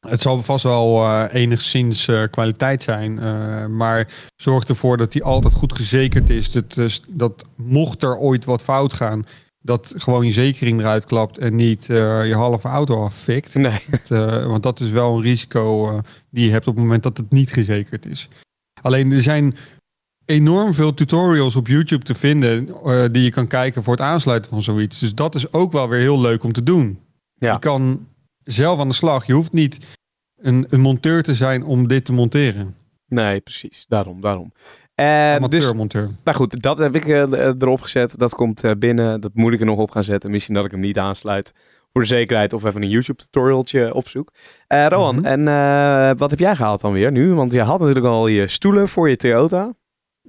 [0.07, 3.19] Het zal vast wel eh, enigszins eh, kwaliteit zijn.
[3.19, 6.51] eh, maar zorg ervoor dat die altijd goed gezekerd is.
[6.51, 9.25] Dat, dat mocht er ooit wat fout gaan.
[9.59, 11.39] Dat gewoon je zekering eruit klapt.
[11.39, 13.55] En niet je halve auto afvikt.
[13.55, 13.81] Nee.
[14.47, 17.53] Want dat is wel een risico die je hebt op het moment dat het niet
[17.53, 18.29] gezekerd is.
[18.83, 19.57] Alleen er zijn
[20.25, 22.69] enorm veel tutorials op YouTube te vinden
[23.13, 24.99] die je kan kijken voor het aansluiten van zoiets.
[24.99, 26.99] Dus dat is ook wel weer heel leuk om te doen.
[27.35, 27.53] Ja.
[27.53, 28.07] Je kan
[28.53, 29.27] zelf aan de slag.
[29.27, 29.97] Je hoeft niet
[30.37, 32.75] een, een monteur te zijn om dit te monteren.
[33.09, 33.85] Nee, precies.
[33.89, 34.53] Daarom, daarom.
[34.95, 36.11] Eh, dus, Amateur-monteur.
[36.25, 37.23] nou goed, dat heb ik eh,
[37.59, 38.19] erop gezet.
[38.19, 39.21] Dat komt eh, binnen.
[39.21, 40.31] Dat moet ik er nog op gaan zetten.
[40.31, 41.53] Misschien dat ik hem niet aansluit.
[41.93, 44.33] Voor de zekerheid of even een YouTube tutorialtje opzoek.
[44.67, 45.25] Eh Rohan, Mhm.
[45.25, 47.35] en eh, wat heb jij gehaald dan weer nu?
[47.35, 49.75] Want je had natuurlijk al je stoelen voor je Toyota.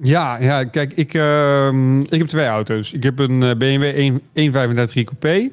[0.02, 2.92] Ja, ja, kijk, ik, ehm, ik heb twee auto's.
[2.92, 5.50] Ik heb een eh, BMW 1, 135 Coupé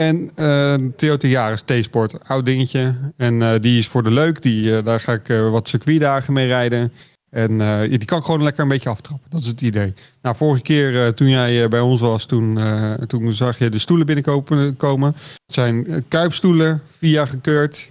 [0.00, 2.94] en eh, een Toyota Yaris T-Sport, oud dingetje.
[3.16, 6.32] En eh, die is voor de leuk, die, eh, daar ga ik eh, wat circuitdagen
[6.32, 6.92] mee rijden.
[7.30, 7.58] En
[7.88, 9.94] die kan ik gewoon lekker een beetje aftrappen, dat is het idee.
[10.22, 12.58] Nou, vorige keer toen jij bij ons was, toen,
[13.06, 14.76] toen zag je de stoelen binnenkomen.
[14.76, 15.12] Komen.
[15.14, 17.90] Het zijn kuipstoelen, via gekeurd.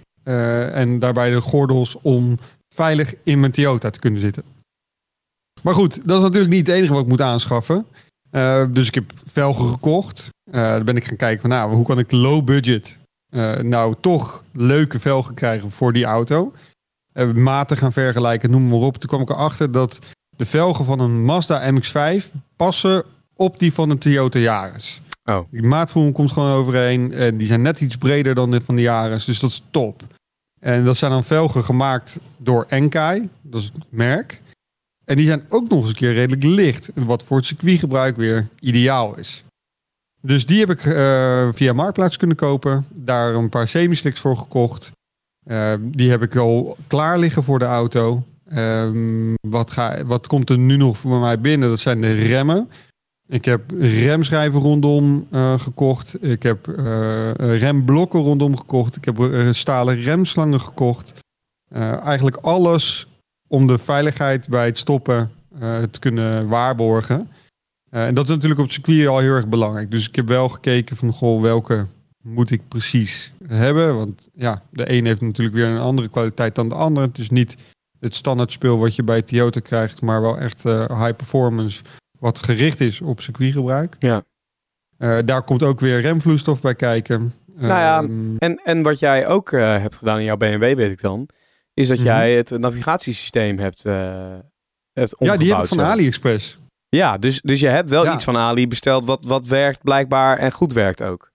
[0.72, 2.38] en daarbij de gordels om
[2.74, 4.42] veilig in mijn Toyota te kunnen zitten.
[5.62, 7.86] Maar goed, dat is natuurlijk niet het enige wat ik moet aanschaffen.
[8.30, 10.28] Eh, dus ik heb velgen gekocht.
[10.50, 13.94] Eh dan ben ik gaan kijken van nou, hoe kan ik low budget eh, nou
[14.00, 16.52] toch leuke velgen krijgen voor die auto.
[17.34, 18.96] Maten gaan vergelijken, noem maar op.
[18.96, 19.98] Toen kwam ik erachter dat
[20.36, 23.04] de velgen van een Mazda MX-5 passen
[23.36, 25.00] op die van een Toyota Yaris.
[25.24, 25.40] Oh.
[25.50, 27.12] Die maatvoering komt gewoon overeen.
[27.12, 29.24] En die zijn net iets breder dan de van de Yaris.
[29.24, 30.02] Dus dat is top.
[30.60, 33.28] En dat zijn dan velgen gemaakt door Enkai.
[33.42, 34.40] Dat is het merk.
[35.10, 36.90] En die zijn ook nog eens een keer redelijk licht.
[36.94, 39.44] Wat voor het circuitgebruik weer ideaal is.
[40.22, 42.86] Dus die heb ik eh, via Marktplaats kunnen kopen.
[42.94, 44.90] Daar een paar semi-slicks voor gekocht.
[45.44, 48.24] Eh, die heb ik al klaar liggen voor de auto.
[48.48, 51.68] Ehm, wat, ga, wat komt er nu nog voor mij binnen?
[51.68, 52.70] Dat zijn de remmen.
[53.28, 56.24] Ik heb remschijven rondom eh, gekocht.
[56.24, 56.66] Ik heb
[57.36, 58.96] remblokken rondom gekocht.
[58.96, 61.12] Ik heb stalen remslangen gekocht.
[62.02, 63.09] Eigenlijk alles
[63.50, 67.28] om de veiligheid bij het stoppen eh, te kunnen waarborgen.
[67.90, 69.90] Eh, en dat is natuurlijk op het circuit al heel erg belangrijk.
[69.90, 71.86] Dus ik heb wel gekeken van goh, welke
[72.22, 73.96] moet ik precies hebben.
[73.96, 77.02] Want ja, de een heeft natuurlijk weer een andere kwaliteit dan de ander.
[77.02, 77.56] Het is niet
[78.00, 81.82] het standaard speel wat je bij Toyota krijgt, maar wel echt eh, high performance
[82.18, 83.96] wat gericht is op circuitgebruik.
[83.98, 84.22] Ja.
[84.96, 87.32] Eh, daar komt ook weer remvloeistof bij kijken.
[87.54, 90.92] Nou ja, Ehm, En, en wat jij ook eh, hebt gedaan in jouw BMW, weet
[90.92, 91.28] ik dan,
[91.80, 92.06] is dat Mhm.
[92.06, 94.34] jij het navigatiesysteem hebt, eh
[94.92, 95.80] hebt ja, die heb ik van.
[95.80, 96.58] AliExpress.
[96.88, 98.14] Ja, dus, dus je hebt wel Ja.
[98.14, 101.30] iets van Ali besteld wat, wat werkt blijkbaar en goed werkt ook.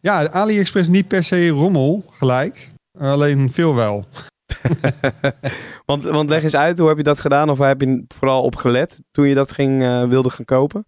[0.00, 2.72] Ja, AliExpress niet per se rommel gelijk.
[2.98, 4.04] Alleen veel wel.
[5.86, 7.50] want, want leg eens uit, hoe heb je dat gedaan?
[7.50, 10.86] Of waar heb je vooral op gelet toen je dat ging, eh, wilde gaan kopen?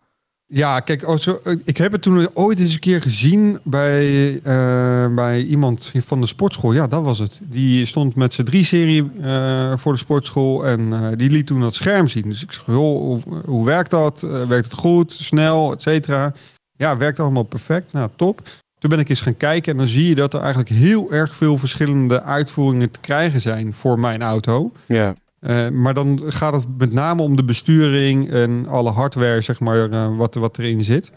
[0.49, 5.15] Ja, kijk, oh, eh, ik heb het toen ooit eens een keer gezien bij, eh,
[5.15, 6.73] bij iemand van de sportschool.
[6.73, 7.41] Ja, dat was het.
[7.43, 12.09] Die stond met zijn 3-serie eh, voor de sportschool en die liet toen dat scherm
[12.09, 12.23] zien.
[12.23, 14.21] Dus ik zeg, hoe, hoe werkt dat?
[14.21, 16.33] Werkt het goed, snel, et cetera?
[16.77, 17.93] Ja, werkt allemaal perfect.
[17.93, 18.43] Nou, top.
[18.79, 21.37] Toen ben ik eens gaan kijken en dan zie je dat er eigenlijk heel erg
[21.37, 24.73] veel verschillende uitvoeringen te krijgen zijn voor mijn auto.
[24.87, 25.15] Ja.
[25.47, 29.91] Eh, maar dan gaat het met name om de besturing en alle hardware, zeg maar,
[29.91, 31.13] eh, wat, wat erin zit.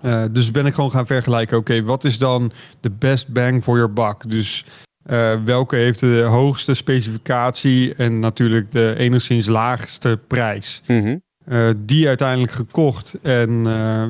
[0.00, 3.76] Eh, dus ben ik gewoon gaan vergelijken, oké, wat is dan de best bang for
[3.76, 4.30] your buck?
[4.30, 4.64] Dus
[5.44, 10.82] welke heeft de hoogste specificatie en natuurlijk de enigszins laagste prijs?
[10.86, 11.16] Mhm.
[11.76, 13.62] Die uiteindelijk gekocht en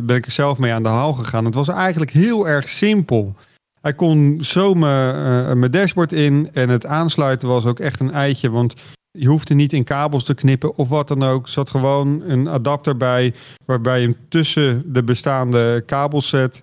[0.06, 1.44] ben ik er zelf mee aan de haal gegaan.
[1.44, 3.34] Het was eigenlijk heel erg simpel.
[3.80, 8.50] Hij kon zo mijn mijn dashboard in en het aansluiten was ook echt een eitje,
[8.50, 8.74] want
[9.10, 11.46] je hoefde niet in kabels te knippen of wat dan ook.
[11.46, 16.62] Er zat gewoon een adapter bij waarbij je hem tussen de bestaande kabels zet.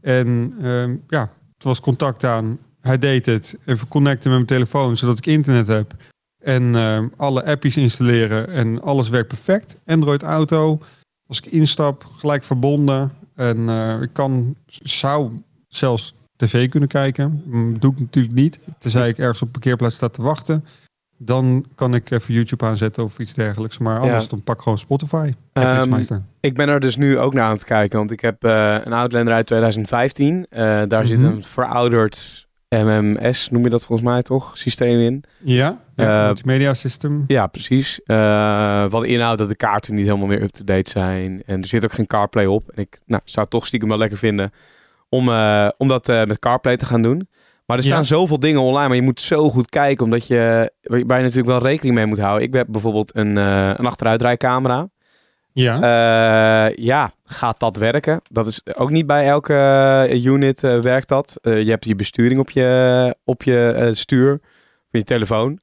[0.00, 1.20] En ehm, ja,
[1.54, 2.58] het was contact aan.
[2.80, 3.58] Hij deed het.
[3.64, 5.94] Even connecten met mijn telefoon zodat ik internet heb.
[6.38, 9.76] En ehm, alle appjes installeren en alles werkt perfect.
[9.86, 10.80] Android Auto.
[11.26, 13.12] Als ik instap, gelijk verbonden.
[13.34, 17.42] En eh, ik kan, zou zelfs tv kunnen kijken.
[17.46, 18.58] Mm, Doe ik natuurlijk niet.
[18.78, 20.64] Tenzij ik ergens op een parkeerplaats sta te wachten.
[21.24, 23.78] Dan kan ik even YouTube aanzetten of iets dergelijks.
[23.78, 24.28] Maar anders Ja.
[24.30, 25.32] dan pak gewoon Spotify.
[25.52, 26.22] Flixmeister.
[26.40, 28.92] Ik ben er dus nu ook naar aan het kijken, want ik heb eh, een
[28.92, 30.46] Outlander uit 2015.
[30.48, 31.26] Eh, daar zit Mhm.
[31.32, 34.50] een verouderd MMS noem je dat volgens mij toch?
[34.58, 35.24] Systeem in.
[35.42, 37.24] Ja, ja Eh, multimedia system.
[37.26, 38.00] Ja, precies.
[38.90, 41.42] Wat inhoudt dat de kaarten niet helemaal meer up-to-date zijn.
[41.46, 42.68] En er zit ook geen CarPlay op.
[42.70, 44.52] En ik nou, zou het toch stiekem wel lekker vinden
[45.08, 45.28] om,
[45.76, 47.28] om dat met CarPlay te gaan doen.
[47.66, 48.04] Maar er staan Ja.
[48.04, 51.62] zoveel dingen online, maar je moet zo goed kijken, omdat je, waar je natuurlijk wel
[51.62, 52.48] rekening mee moet houden.
[52.48, 54.88] Ik heb bijvoorbeeld een, eh een achteruitrijcamera.
[55.52, 55.74] Ja.
[55.74, 58.20] Eh, ja, gaat dat werken?
[58.30, 59.54] Dat is ook niet bij elke
[60.08, 61.38] eh, unit werkt dat.
[61.42, 64.40] Je hebt je besturing op je, op je stuur, op
[64.90, 65.58] je telefoon.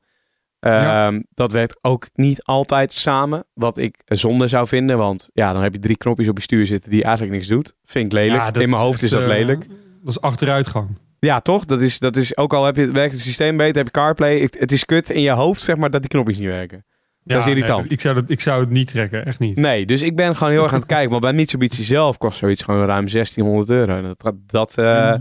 [0.60, 1.08] Ja.
[1.08, 4.98] Ehm, Dat werkt ook niet altijd samen, wat ik zonde zou vinden.
[4.98, 7.74] Want ja, dan heb je drie knopjes op je stuur zitten die eigenlijk niks doet.
[7.86, 8.34] Vind ik lelijk.
[8.56, 9.66] Ja, In mijn hoofd is echt, dat lelijk.
[10.04, 10.88] Dat is achteruitgang.
[11.26, 11.66] Ja, toch?
[11.66, 14.40] Dat is, dat is, ook al heb je, werkt het systeem beter, heb je CarPlay.
[14.42, 16.86] Het, het is kut in je hoofd, zeg maar, dat die knopjes niet werken.
[17.24, 17.82] Ja, is irritant.
[17.84, 19.56] nee, ik, zou dat, ik zou het niet trekken, echt niet.
[19.56, 21.10] Nee, dus ik ben gewoon heel erg aan het kijken.
[21.10, 23.98] Want bij Mitsubishi zelf kost zoiets gewoon ruim 1600 euro.
[23.98, 25.14] En Dat, dat eh,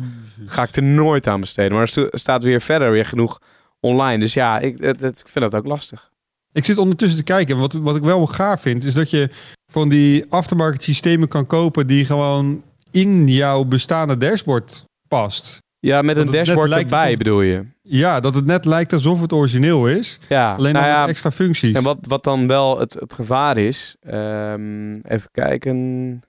[0.46, 1.72] ga ik er nooit aan besteden.
[1.72, 3.40] Maar er staat weer verder weer genoeg
[3.80, 4.18] online.
[4.18, 6.10] Dus ja, ik, het, het- ik vind dat ook lastig.
[6.52, 7.58] Ik zit ondertussen te kijken.
[7.58, 9.30] Wat, wat ik wel gaaf vind, is dat je
[9.72, 15.58] van die aftermarket systemen kan kopen die gewoon in jouw bestaande dashboard past.
[15.80, 17.66] Ja, met een dashboard erbij bedoel je.
[17.82, 20.18] Ja, dat het net lijkt alsof het origineel is.
[20.28, 21.76] Ja, Alleen nou dan ja, met extra functies.
[21.76, 26.20] En wat, wat dan wel het, het gevaar is, ehm, even kijken.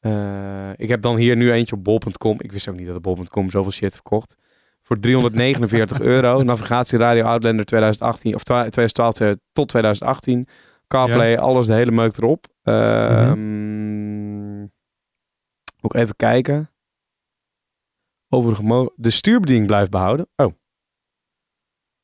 [0.00, 2.36] Eh, ik heb dan hier nu eentje op bol.com.
[2.40, 4.36] Ik wist ook niet dat bol.com zoveel shit verkocht.
[4.82, 6.42] Voor 349 euro.
[6.42, 10.46] Navigatie Radio Outlander 2018 of twa- 2012 eh, tot 2018.
[10.88, 12.46] CarPlay, alles, de hele meuk erop.
[12.62, 14.62] Ehm,
[15.80, 16.70] Ook even kijken.
[18.34, 20.28] Overige mo- de stuurbediening blijft behouden.
[20.36, 20.52] Oh.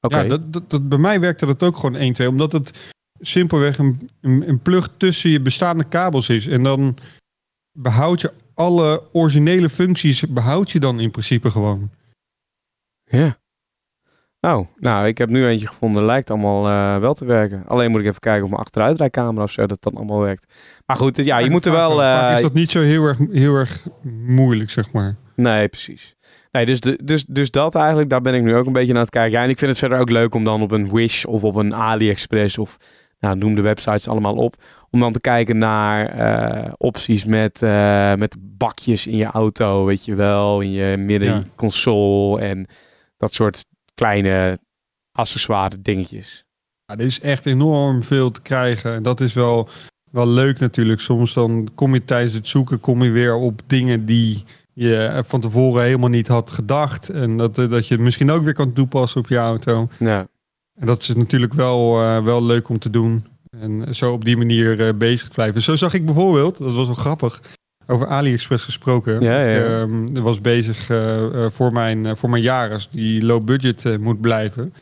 [0.00, 0.20] Oké.
[0.20, 2.28] Ja, dat, dat, dat, bij mij werkte dat ook gewoon 1, 2.
[2.28, 6.46] Omdat het simpelweg een, een, een plug tussen je bestaande kabels is.
[6.46, 6.96] En dan
[7.72, 11.90] behoud je alle originele functies, behoud je dan in principe gewoon.
[13.04, 13.38] Ja.
[14.40, 16.04] Oh, nou, ik heb nu eentje gevonden.
[16.04, 17.66] Lijkt allemaal eh, wel te werken.
[17.66, 20.54] Alleen moet ik even kijken op mijn achteruitrijcamera of zo, dat dat allemaal werkt.
[20.86, 21.96] Maar goed, ja, je moet er Vaak- wel...
[21.96, 23.86] Vaak eh, is dat niet zo heel erg, heel erg
[24.26, 25.16] moeilijk, zeg maar.
[25.34, 26.16] Nee, precies.
[26.50, 29.02] Nee, dus, de, dus, dus dat eigenlijk, daar ben ik nu ook een beetje naar
[29.02, 29.38] het kijken.
[29.38, 31.54] Ja, en ik vind het verder ook leuk om dan op een Wish of op
[31.54, 32.76] een AliExpress of
[33.20, 34.54] nou, noem de websites allemaal op.
[34.90, 40.04] Om dan te kijken naar eh, opties met, eh, met bakjes in je auto, weet
[40.04, 40.60] je wel.
[40.60, 42.66] In je middenconsole en
[43.16, 44.58] dat soort kleine
[45.12, 46.44] accessoire dingetjes.
[46.84, 48.94] Ja, er is echt enorm veel te krijgen.
[48.94, 49.68] En dat is wel,
[50.10, 51.00] wel leuk natuurlijk.
[51.00, 54.44] Soms dan kom je tijdens het zoeken kom je weer op dingen die
[54.78, 57.08] je van tevoren helemaal niet had gedacht.
[57.08, 59.88] En dat, eh, dat je het misschien ook weer kan toepassen op je auto.
[59.98, 60.28] Ja,
[60.74, 63.26] En dat is natuurlijk wel, eh, wel leuk om te doen.
[63.50, 65.62] En zo op die manier eh, bezig te blijven.
[65.62, 67.40] Zo zag ik bijvoorbeeld, dat was wel grappig,
[67.86, 69.20] over AliExpress gesproken.
[69.20, 69.82] Ja, ja, ja.
[69.82, 70.86] Ik ehm, was bezig
[71.50, 74.74] voor, mijn, voor mijn Jaris, die low budget moet blijven.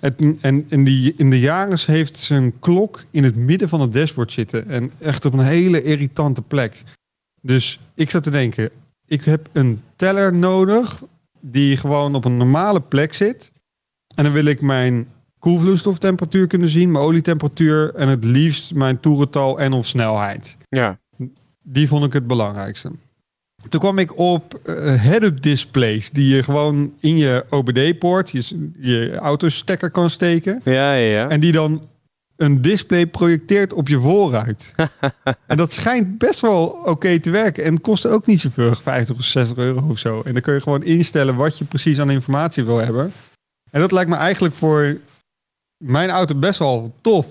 [0.00, 3.92] En, en in, die, in de Jaris heeft zijn klok in het midden van het
[3.92, 4.68] dashboard zitten.
[4.68, 6.82] En echt op een hele irritante plek.
[7.40, 8.70] Dus ik zat te denken,
[9.08, 11.02] ik heb een teller nodig
[11.40, 13.52] die gewoon op een normale plek zit.
[14.14, 19.58] En dan wil ik mijn koelvloeistoftemperatuur kunnen zien, mijn olietemperatuur en het liefst mijn toerental
[19.58, 20.56] en of snelheid.
[20.68, 20.98] ja.
[21.70, 22.90] Die vond ik het belangrijkste.
[23.68, 29.16] Toen kwam ik op eh, head-up displays die je gewoon in je OBD-poort, je, je
[29.16, 30.60] autostekker kan steken.
[30.64, 31.28] Ja, ja, ja.
[31.28, 31.88] En die dan
[32.38, 34.74] een display projecteert op je voorruit.
[35.46, 37.64] en dat schijnt best wel oké te werken.
[37.64, 40.22] En het kost ook niet zoveel, 50 of 60 euro of zo.
[40.22, 43.12] En dan kun je gewoon instellen wat je precies aan informatie wil hebben.
[43.70, 44.98] En dat lijkt me eigenlijk voor
[45.84, 47.26] mijn auto best wel tof.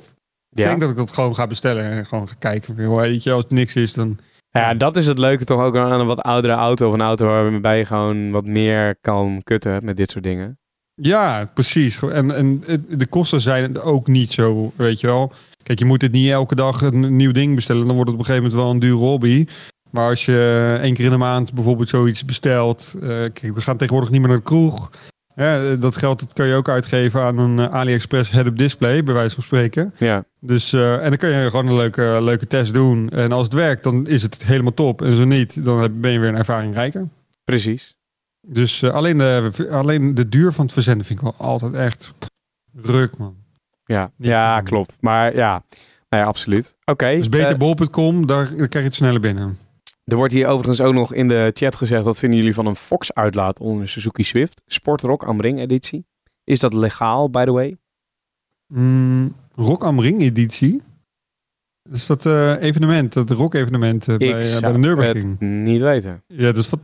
[0.50, 0.68] Ik ja.
[0.68, 2.96] denk dat ik dat gewoon ga bestellen en gewoon ga kijken.
[2.96, 4.20] Weet je, als het niks is, dan...
[4.50, 7.26] Ja, dat is het leuke toch ook aan een wat oudere auto of een auto
[7.26, 10.60] waarbij je gewoon wat meer kan kutten met dit soort dingen.
[11.02, 12.02] Ja, precies.
[12.02, 15.32] En, en de kosten zijn ook niet zo, weet je wel.
[15.64, 17.86] Kijk, je moet het niet elke dag een nieuw ding bestellen.
[17.86, 19.46] Dan wordt het op een gegeven moment wel een dure hobby.
[19.92, 22.94] Maar als je één keer in de maand bijvoorbeeld zoiets bestelt.
[23.02, 24.90] eh, kijk, we gaan tegenwoordig niet meer naar de kroeg.
[25.36, 29.14] Ja, dat geld dat kan je ook uitgeven aan een eh, AliExpress head-up display, bij
[29.14, 29.94] wijze van spreken.
[29.98, 33.10] Ja, Dus, eh, en dan kun je gewoon een leuke, leuke test doen.
[33.10, 35.02] En als het werkt, dan is het helemaal top.
[35.02, 37.08] En zo niet, dan ben je weer een ervaring rijker.
[37.44, 37.96] precies.
[38.50, 42.14] Dus eh, alleen, de, alleen de duur van het verzenden vind ik wel altijd echt
[42.74, 43.36] ruk, man.
[43.86, 44.98] Ja, Niet ja klopt.
[45.00, 45.64] Maar ja,
[46.10, 46.76] nou ja absoluut.
[46.86, 47.16] Oké.
[47.16, 49.58] Dus beter eh, bol.com, daar, daar krijg je het sneller binnen.
[50.04, 52.76] er wordt hier overigens ook nog in de chat gezegd, wat vinden jullie van een
[52.76, 54.62] Fox-uitlaat onder een Suzuki Swift?
[54.66, 56.06] Sportrock am Ring editie.
[56.44, 57.78] Is dat legaal, by the way?
[58.68, 60.82] Mm, Rock am Ring editie.
[61.90, 65.40] Dus dat eh, evenement, dat rock evenement eh, bij, eh, bij zou de Nürburgring.
[65.40, 66.24] het niet weten.
[66.28, 66.80] Ja, dus wat,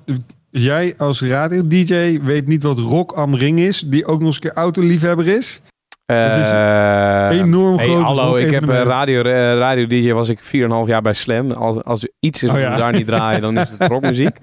[0.61, 4.41] jij als radio-dj weet niet wat Rock am Ring is, die ook nog eens een
[4.41, 5.61] keer autoliefhebber is.
[6.05, 10.29] Het is Eh, enorm hey, groot hallo, ik heb eh, radio, eh, radio DJ was
[10.29, 11.51] ik 4,5 jaar bij Slam.
[11.51, 12.75] Als, als iets is Oh ja.
[12.77, 14.37] daar niet draaien, dan is het rockmuziek.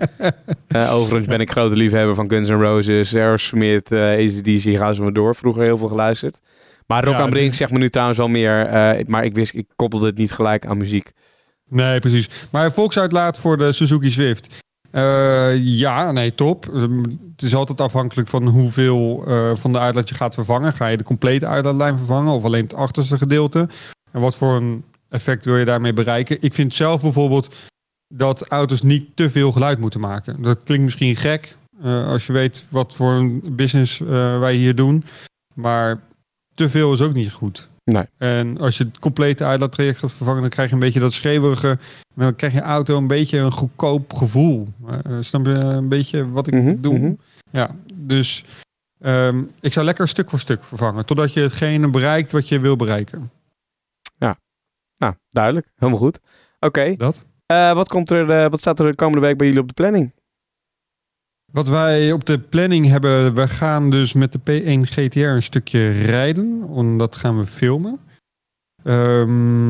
[0.76, 5.12] Overigens ben ik grote liefhebber van Guns N' Roses, Aerosmith, eh ACDC, ga zo maar
[5.12, 5.34] door.
[5.36, 6.40] Vroeger heel veel geluisterd.
[6.86, 8.68] Maar Rock Ja, am Ring dus- zegt me nu trouwens wel meer.
[9.06, 11.12] maar ik wist, ik koppelde het niet gelijk aan muziek.
[11.68, 12.28] Nee, precies.
[12.50, 14.56] Maar volksuitlaat voor de Suzuki Swift.
[14.90, 16.68] Eh, ja, nee, top.
[16.68, 20.72] Ehm, het is altijd afhankelijk van hoeveel eh, van de uitlaat je gaat vervangen.
[20.72, 23.68] Ga je de complete uitlaatlijn vervangen of alleen het achterste gedeelte?
[24.12, 26.36] En wat voor een effect wil je daarmee bereiken?
[26.40, 27.54] Ik vind zelf bijvoorbeeld
[28.14, 30.42] dat auto's niet te veel geluid moeten maken.
[30.42, 33.98] Dat klinkt misschien gek eh, als je weet wat voor een business
[34.38, 35.04] wij hier doen.
[35.54, 36.00] Maar
[36.54, 37.68] te veel is ook niet goed.
[37.92, 38.04] Nee.
[38.16, 41.78] En als je het complete uitlaattraject gaat vervangen, dan krijg je een beetje dat schreeuwerige.
[42.14, 44.68] Dan krijg je auto een beetje een goedkoop gevoel.
[44.86, 46.92] Eh, snap je een beetje wat ik Mhm, bedoel?
[46.94, 47.12] mhm.
[47.50, 48.44] Ja, dus
[49.00, 51.06] ehm, ik zou lekker stuk voor stuk vervangen.
[51.06, 53.30] Totdat je hetgene bereikt wat je wil bereiken.
[54.98, 55.66] Nou, duidelijk.
[55.76, 56.20] Helemaal goed.
[56.58, 56.94] Oké.
[56.96, 57.24] Dat.
[57.46, 60.12] Eh, wat, komt er, wat staat er de komende week bij jullie op de planning?
[61.50, 65.90] Wat wij op de planning hebben, we gaan dus met de P1 GTR een stukje
[65.90, 66.70] rijden.
[66.76, 68.00] En dat gaan we filmen.
[68.82, 69.68] Ehm,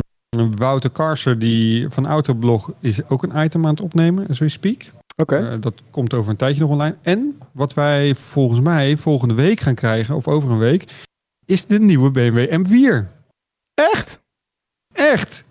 [0.57, 4.83] Wouter Karser die van Autoblog is ook een item aan het opnemen, as we speak.
[5.17, 5.37] Oké.
[5.37, 6.97] Eh, dat komt over een tijdje nog online.
[7.03, 11.07] En wat wij volgens mij volgende week gaan krijgen, of over een week,
[11.47, 13.09] is de nieuwe BMW M4.
[13.75, 14.21] Echt?
[14.93, 15.45] Echt!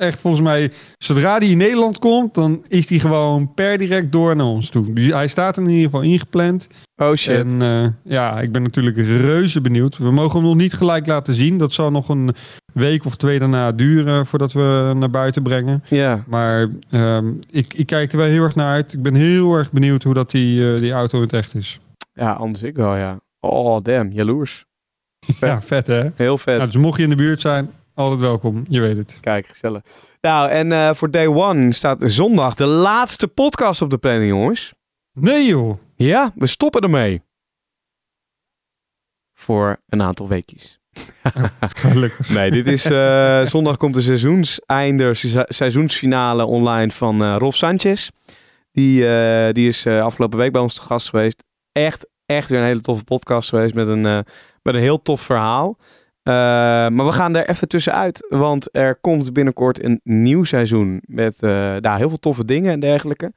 [0.00, 4.36] Echt, volgens mij, zodra die in Nederland komt, dan is die gewoon per direct door
[4.36, 4.92] naar ons toe.
[4.92, 6.66] Die, hij staat in ieder geval ingepland.
[6.96, 7.44] Oh shit.
[7.44, 9.98] En eh, ja, ik ben natuurlijk reuze benieuwd.
[9.98, 11.58] We mogen hem nog niet gelijk laten zien.
[11.58, 12.34] Dat zal nog een
[12.72, 15.82] week of twee daarna duren voordat we hem naar buiten brengen.
[15.88, 16.24] ja.
[16.26, 18.92] Maar ehm, ik, ik kijk er wel heel erg naar uit.
[18.92, 21.80] Ik ben heel erg benieuwd hoe dat die, eh, die auto in het echt is.
[22.12, 23.20] ja, anders ik wel, ja.
[23.40, 24.12] Oh, damn.
[24.12, 24.64] Jaloers.
[25.40, 26.02] Ja, vet hè?
[26.14, 26.56] Heel vet.
[26.56, 27.70] Nou, dus mocht je in de buurt zijn,
[28.00, 28.64] altijd welkom.
[28.68, 29.18] Je weet het.
[29.20, 29.82] Kijk, gezellig.
[30.20, 34.72] Nou, en eh, voor day one staat zondag de laatste podcast op de planning, jongens.
[35.12, 35.78] Nee joh!
[35.94, 37.22] Ja, we stoppen ermee.
[39.32, 40.78] Voor een aantal weekjes.
[41.60, 42.28] Gelukkig.
[42.38, 48.08] Nee, dit is eh, zondag komt de seizoenseinde, se- seizoensfinale online van eh Rolf Sanchez.
[48.72, 48.94] Die,
[49.52, 51.44] die is afgelopen week bij ons te gast geweest.
[51.72, 54.00] Echt, echt weer een hele toffe podcast geweest met een,
[54.62, 55.78] met een heel tof verhaal.
[56.22, 56.34] Eh,
[56.88, 61.38] maar we gaan er even tussenuit, want er komt binnenkort een nieuw seizoen met
[61.80, 63.32] daar heel veel toffe dingen en dergelijke.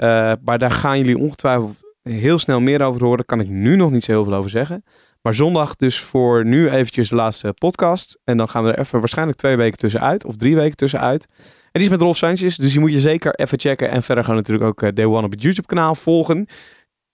[0.00, 3.24] Eh, maar daar gaan jullie ongetwijfeld heel snel meer over horen.
[3.24, 4.84] Kan ik nu nog niet zo heel veel over zeggen.
[5.22, 8.20] Maar zondag dus voor nu eventjes de laatste podcast.
[8.24, 10.24] En dan gaan we er even waarschijnlijk twee weken tussenuit.
[10.24, 11.26] Of drie weken tussenuit.
[11.38, 12.56] En die is met Rolf Sanchez.
[12.56, 13.90] Dus die moet je zeker even checken.
[13.90, 16.46] En verder gaan we natuurlijk ook Day One op het YouTube kanaal volgen.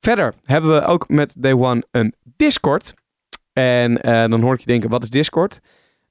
[0.01, 2.95] Verder hebben we ook met Day One een Discord.
[3.59, 5.61] En eh, dan hoor ik je denken, wat is Discord?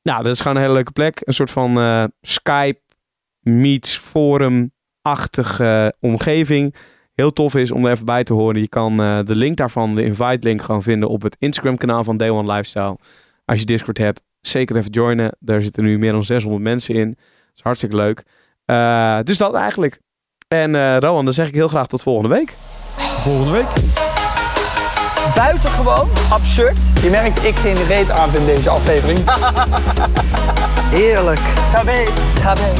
[0.04, 1.22] Nou, dat is gewoon een hele leuke plek.
[1.24, 2.80] Een soort van eh, Skype
[3.40, 6.76] meets forum-achtige omgeving.
[7.14, 8.62] Heel tof is om er even bij te horen.
[8.62, 12.04] Je kan eh, de link daarvan, de invite link, gewoon vinden op het Instagram kanaal
[12.04, 12.98] van Day One Lifestyle.
[13.46, 15.36] Als je Discord hebt, zeker even joinen.
[15.40, 17.10] Daar zitten nu meer dan 600 mensen in.
[17.10, 18.24] Dat is hartstikke leuk.
[18.66, 20.00] Eh, dus dat eigenlijk.
[20.48, 22.54] En eh Rowan, dan zeg ik heel graag tot volgende week.
[22.98, 24.15] Volgende week.
[25.34, 26.78] Buitengewoon absurd.
[27.02, 29.20] Je merkt, ik geen reet aan in deze aflevering.
[30.98, 31.40] Heerlijk.
[31.72, 32.04] Tabé.
[32.42, 32.74] Tabé.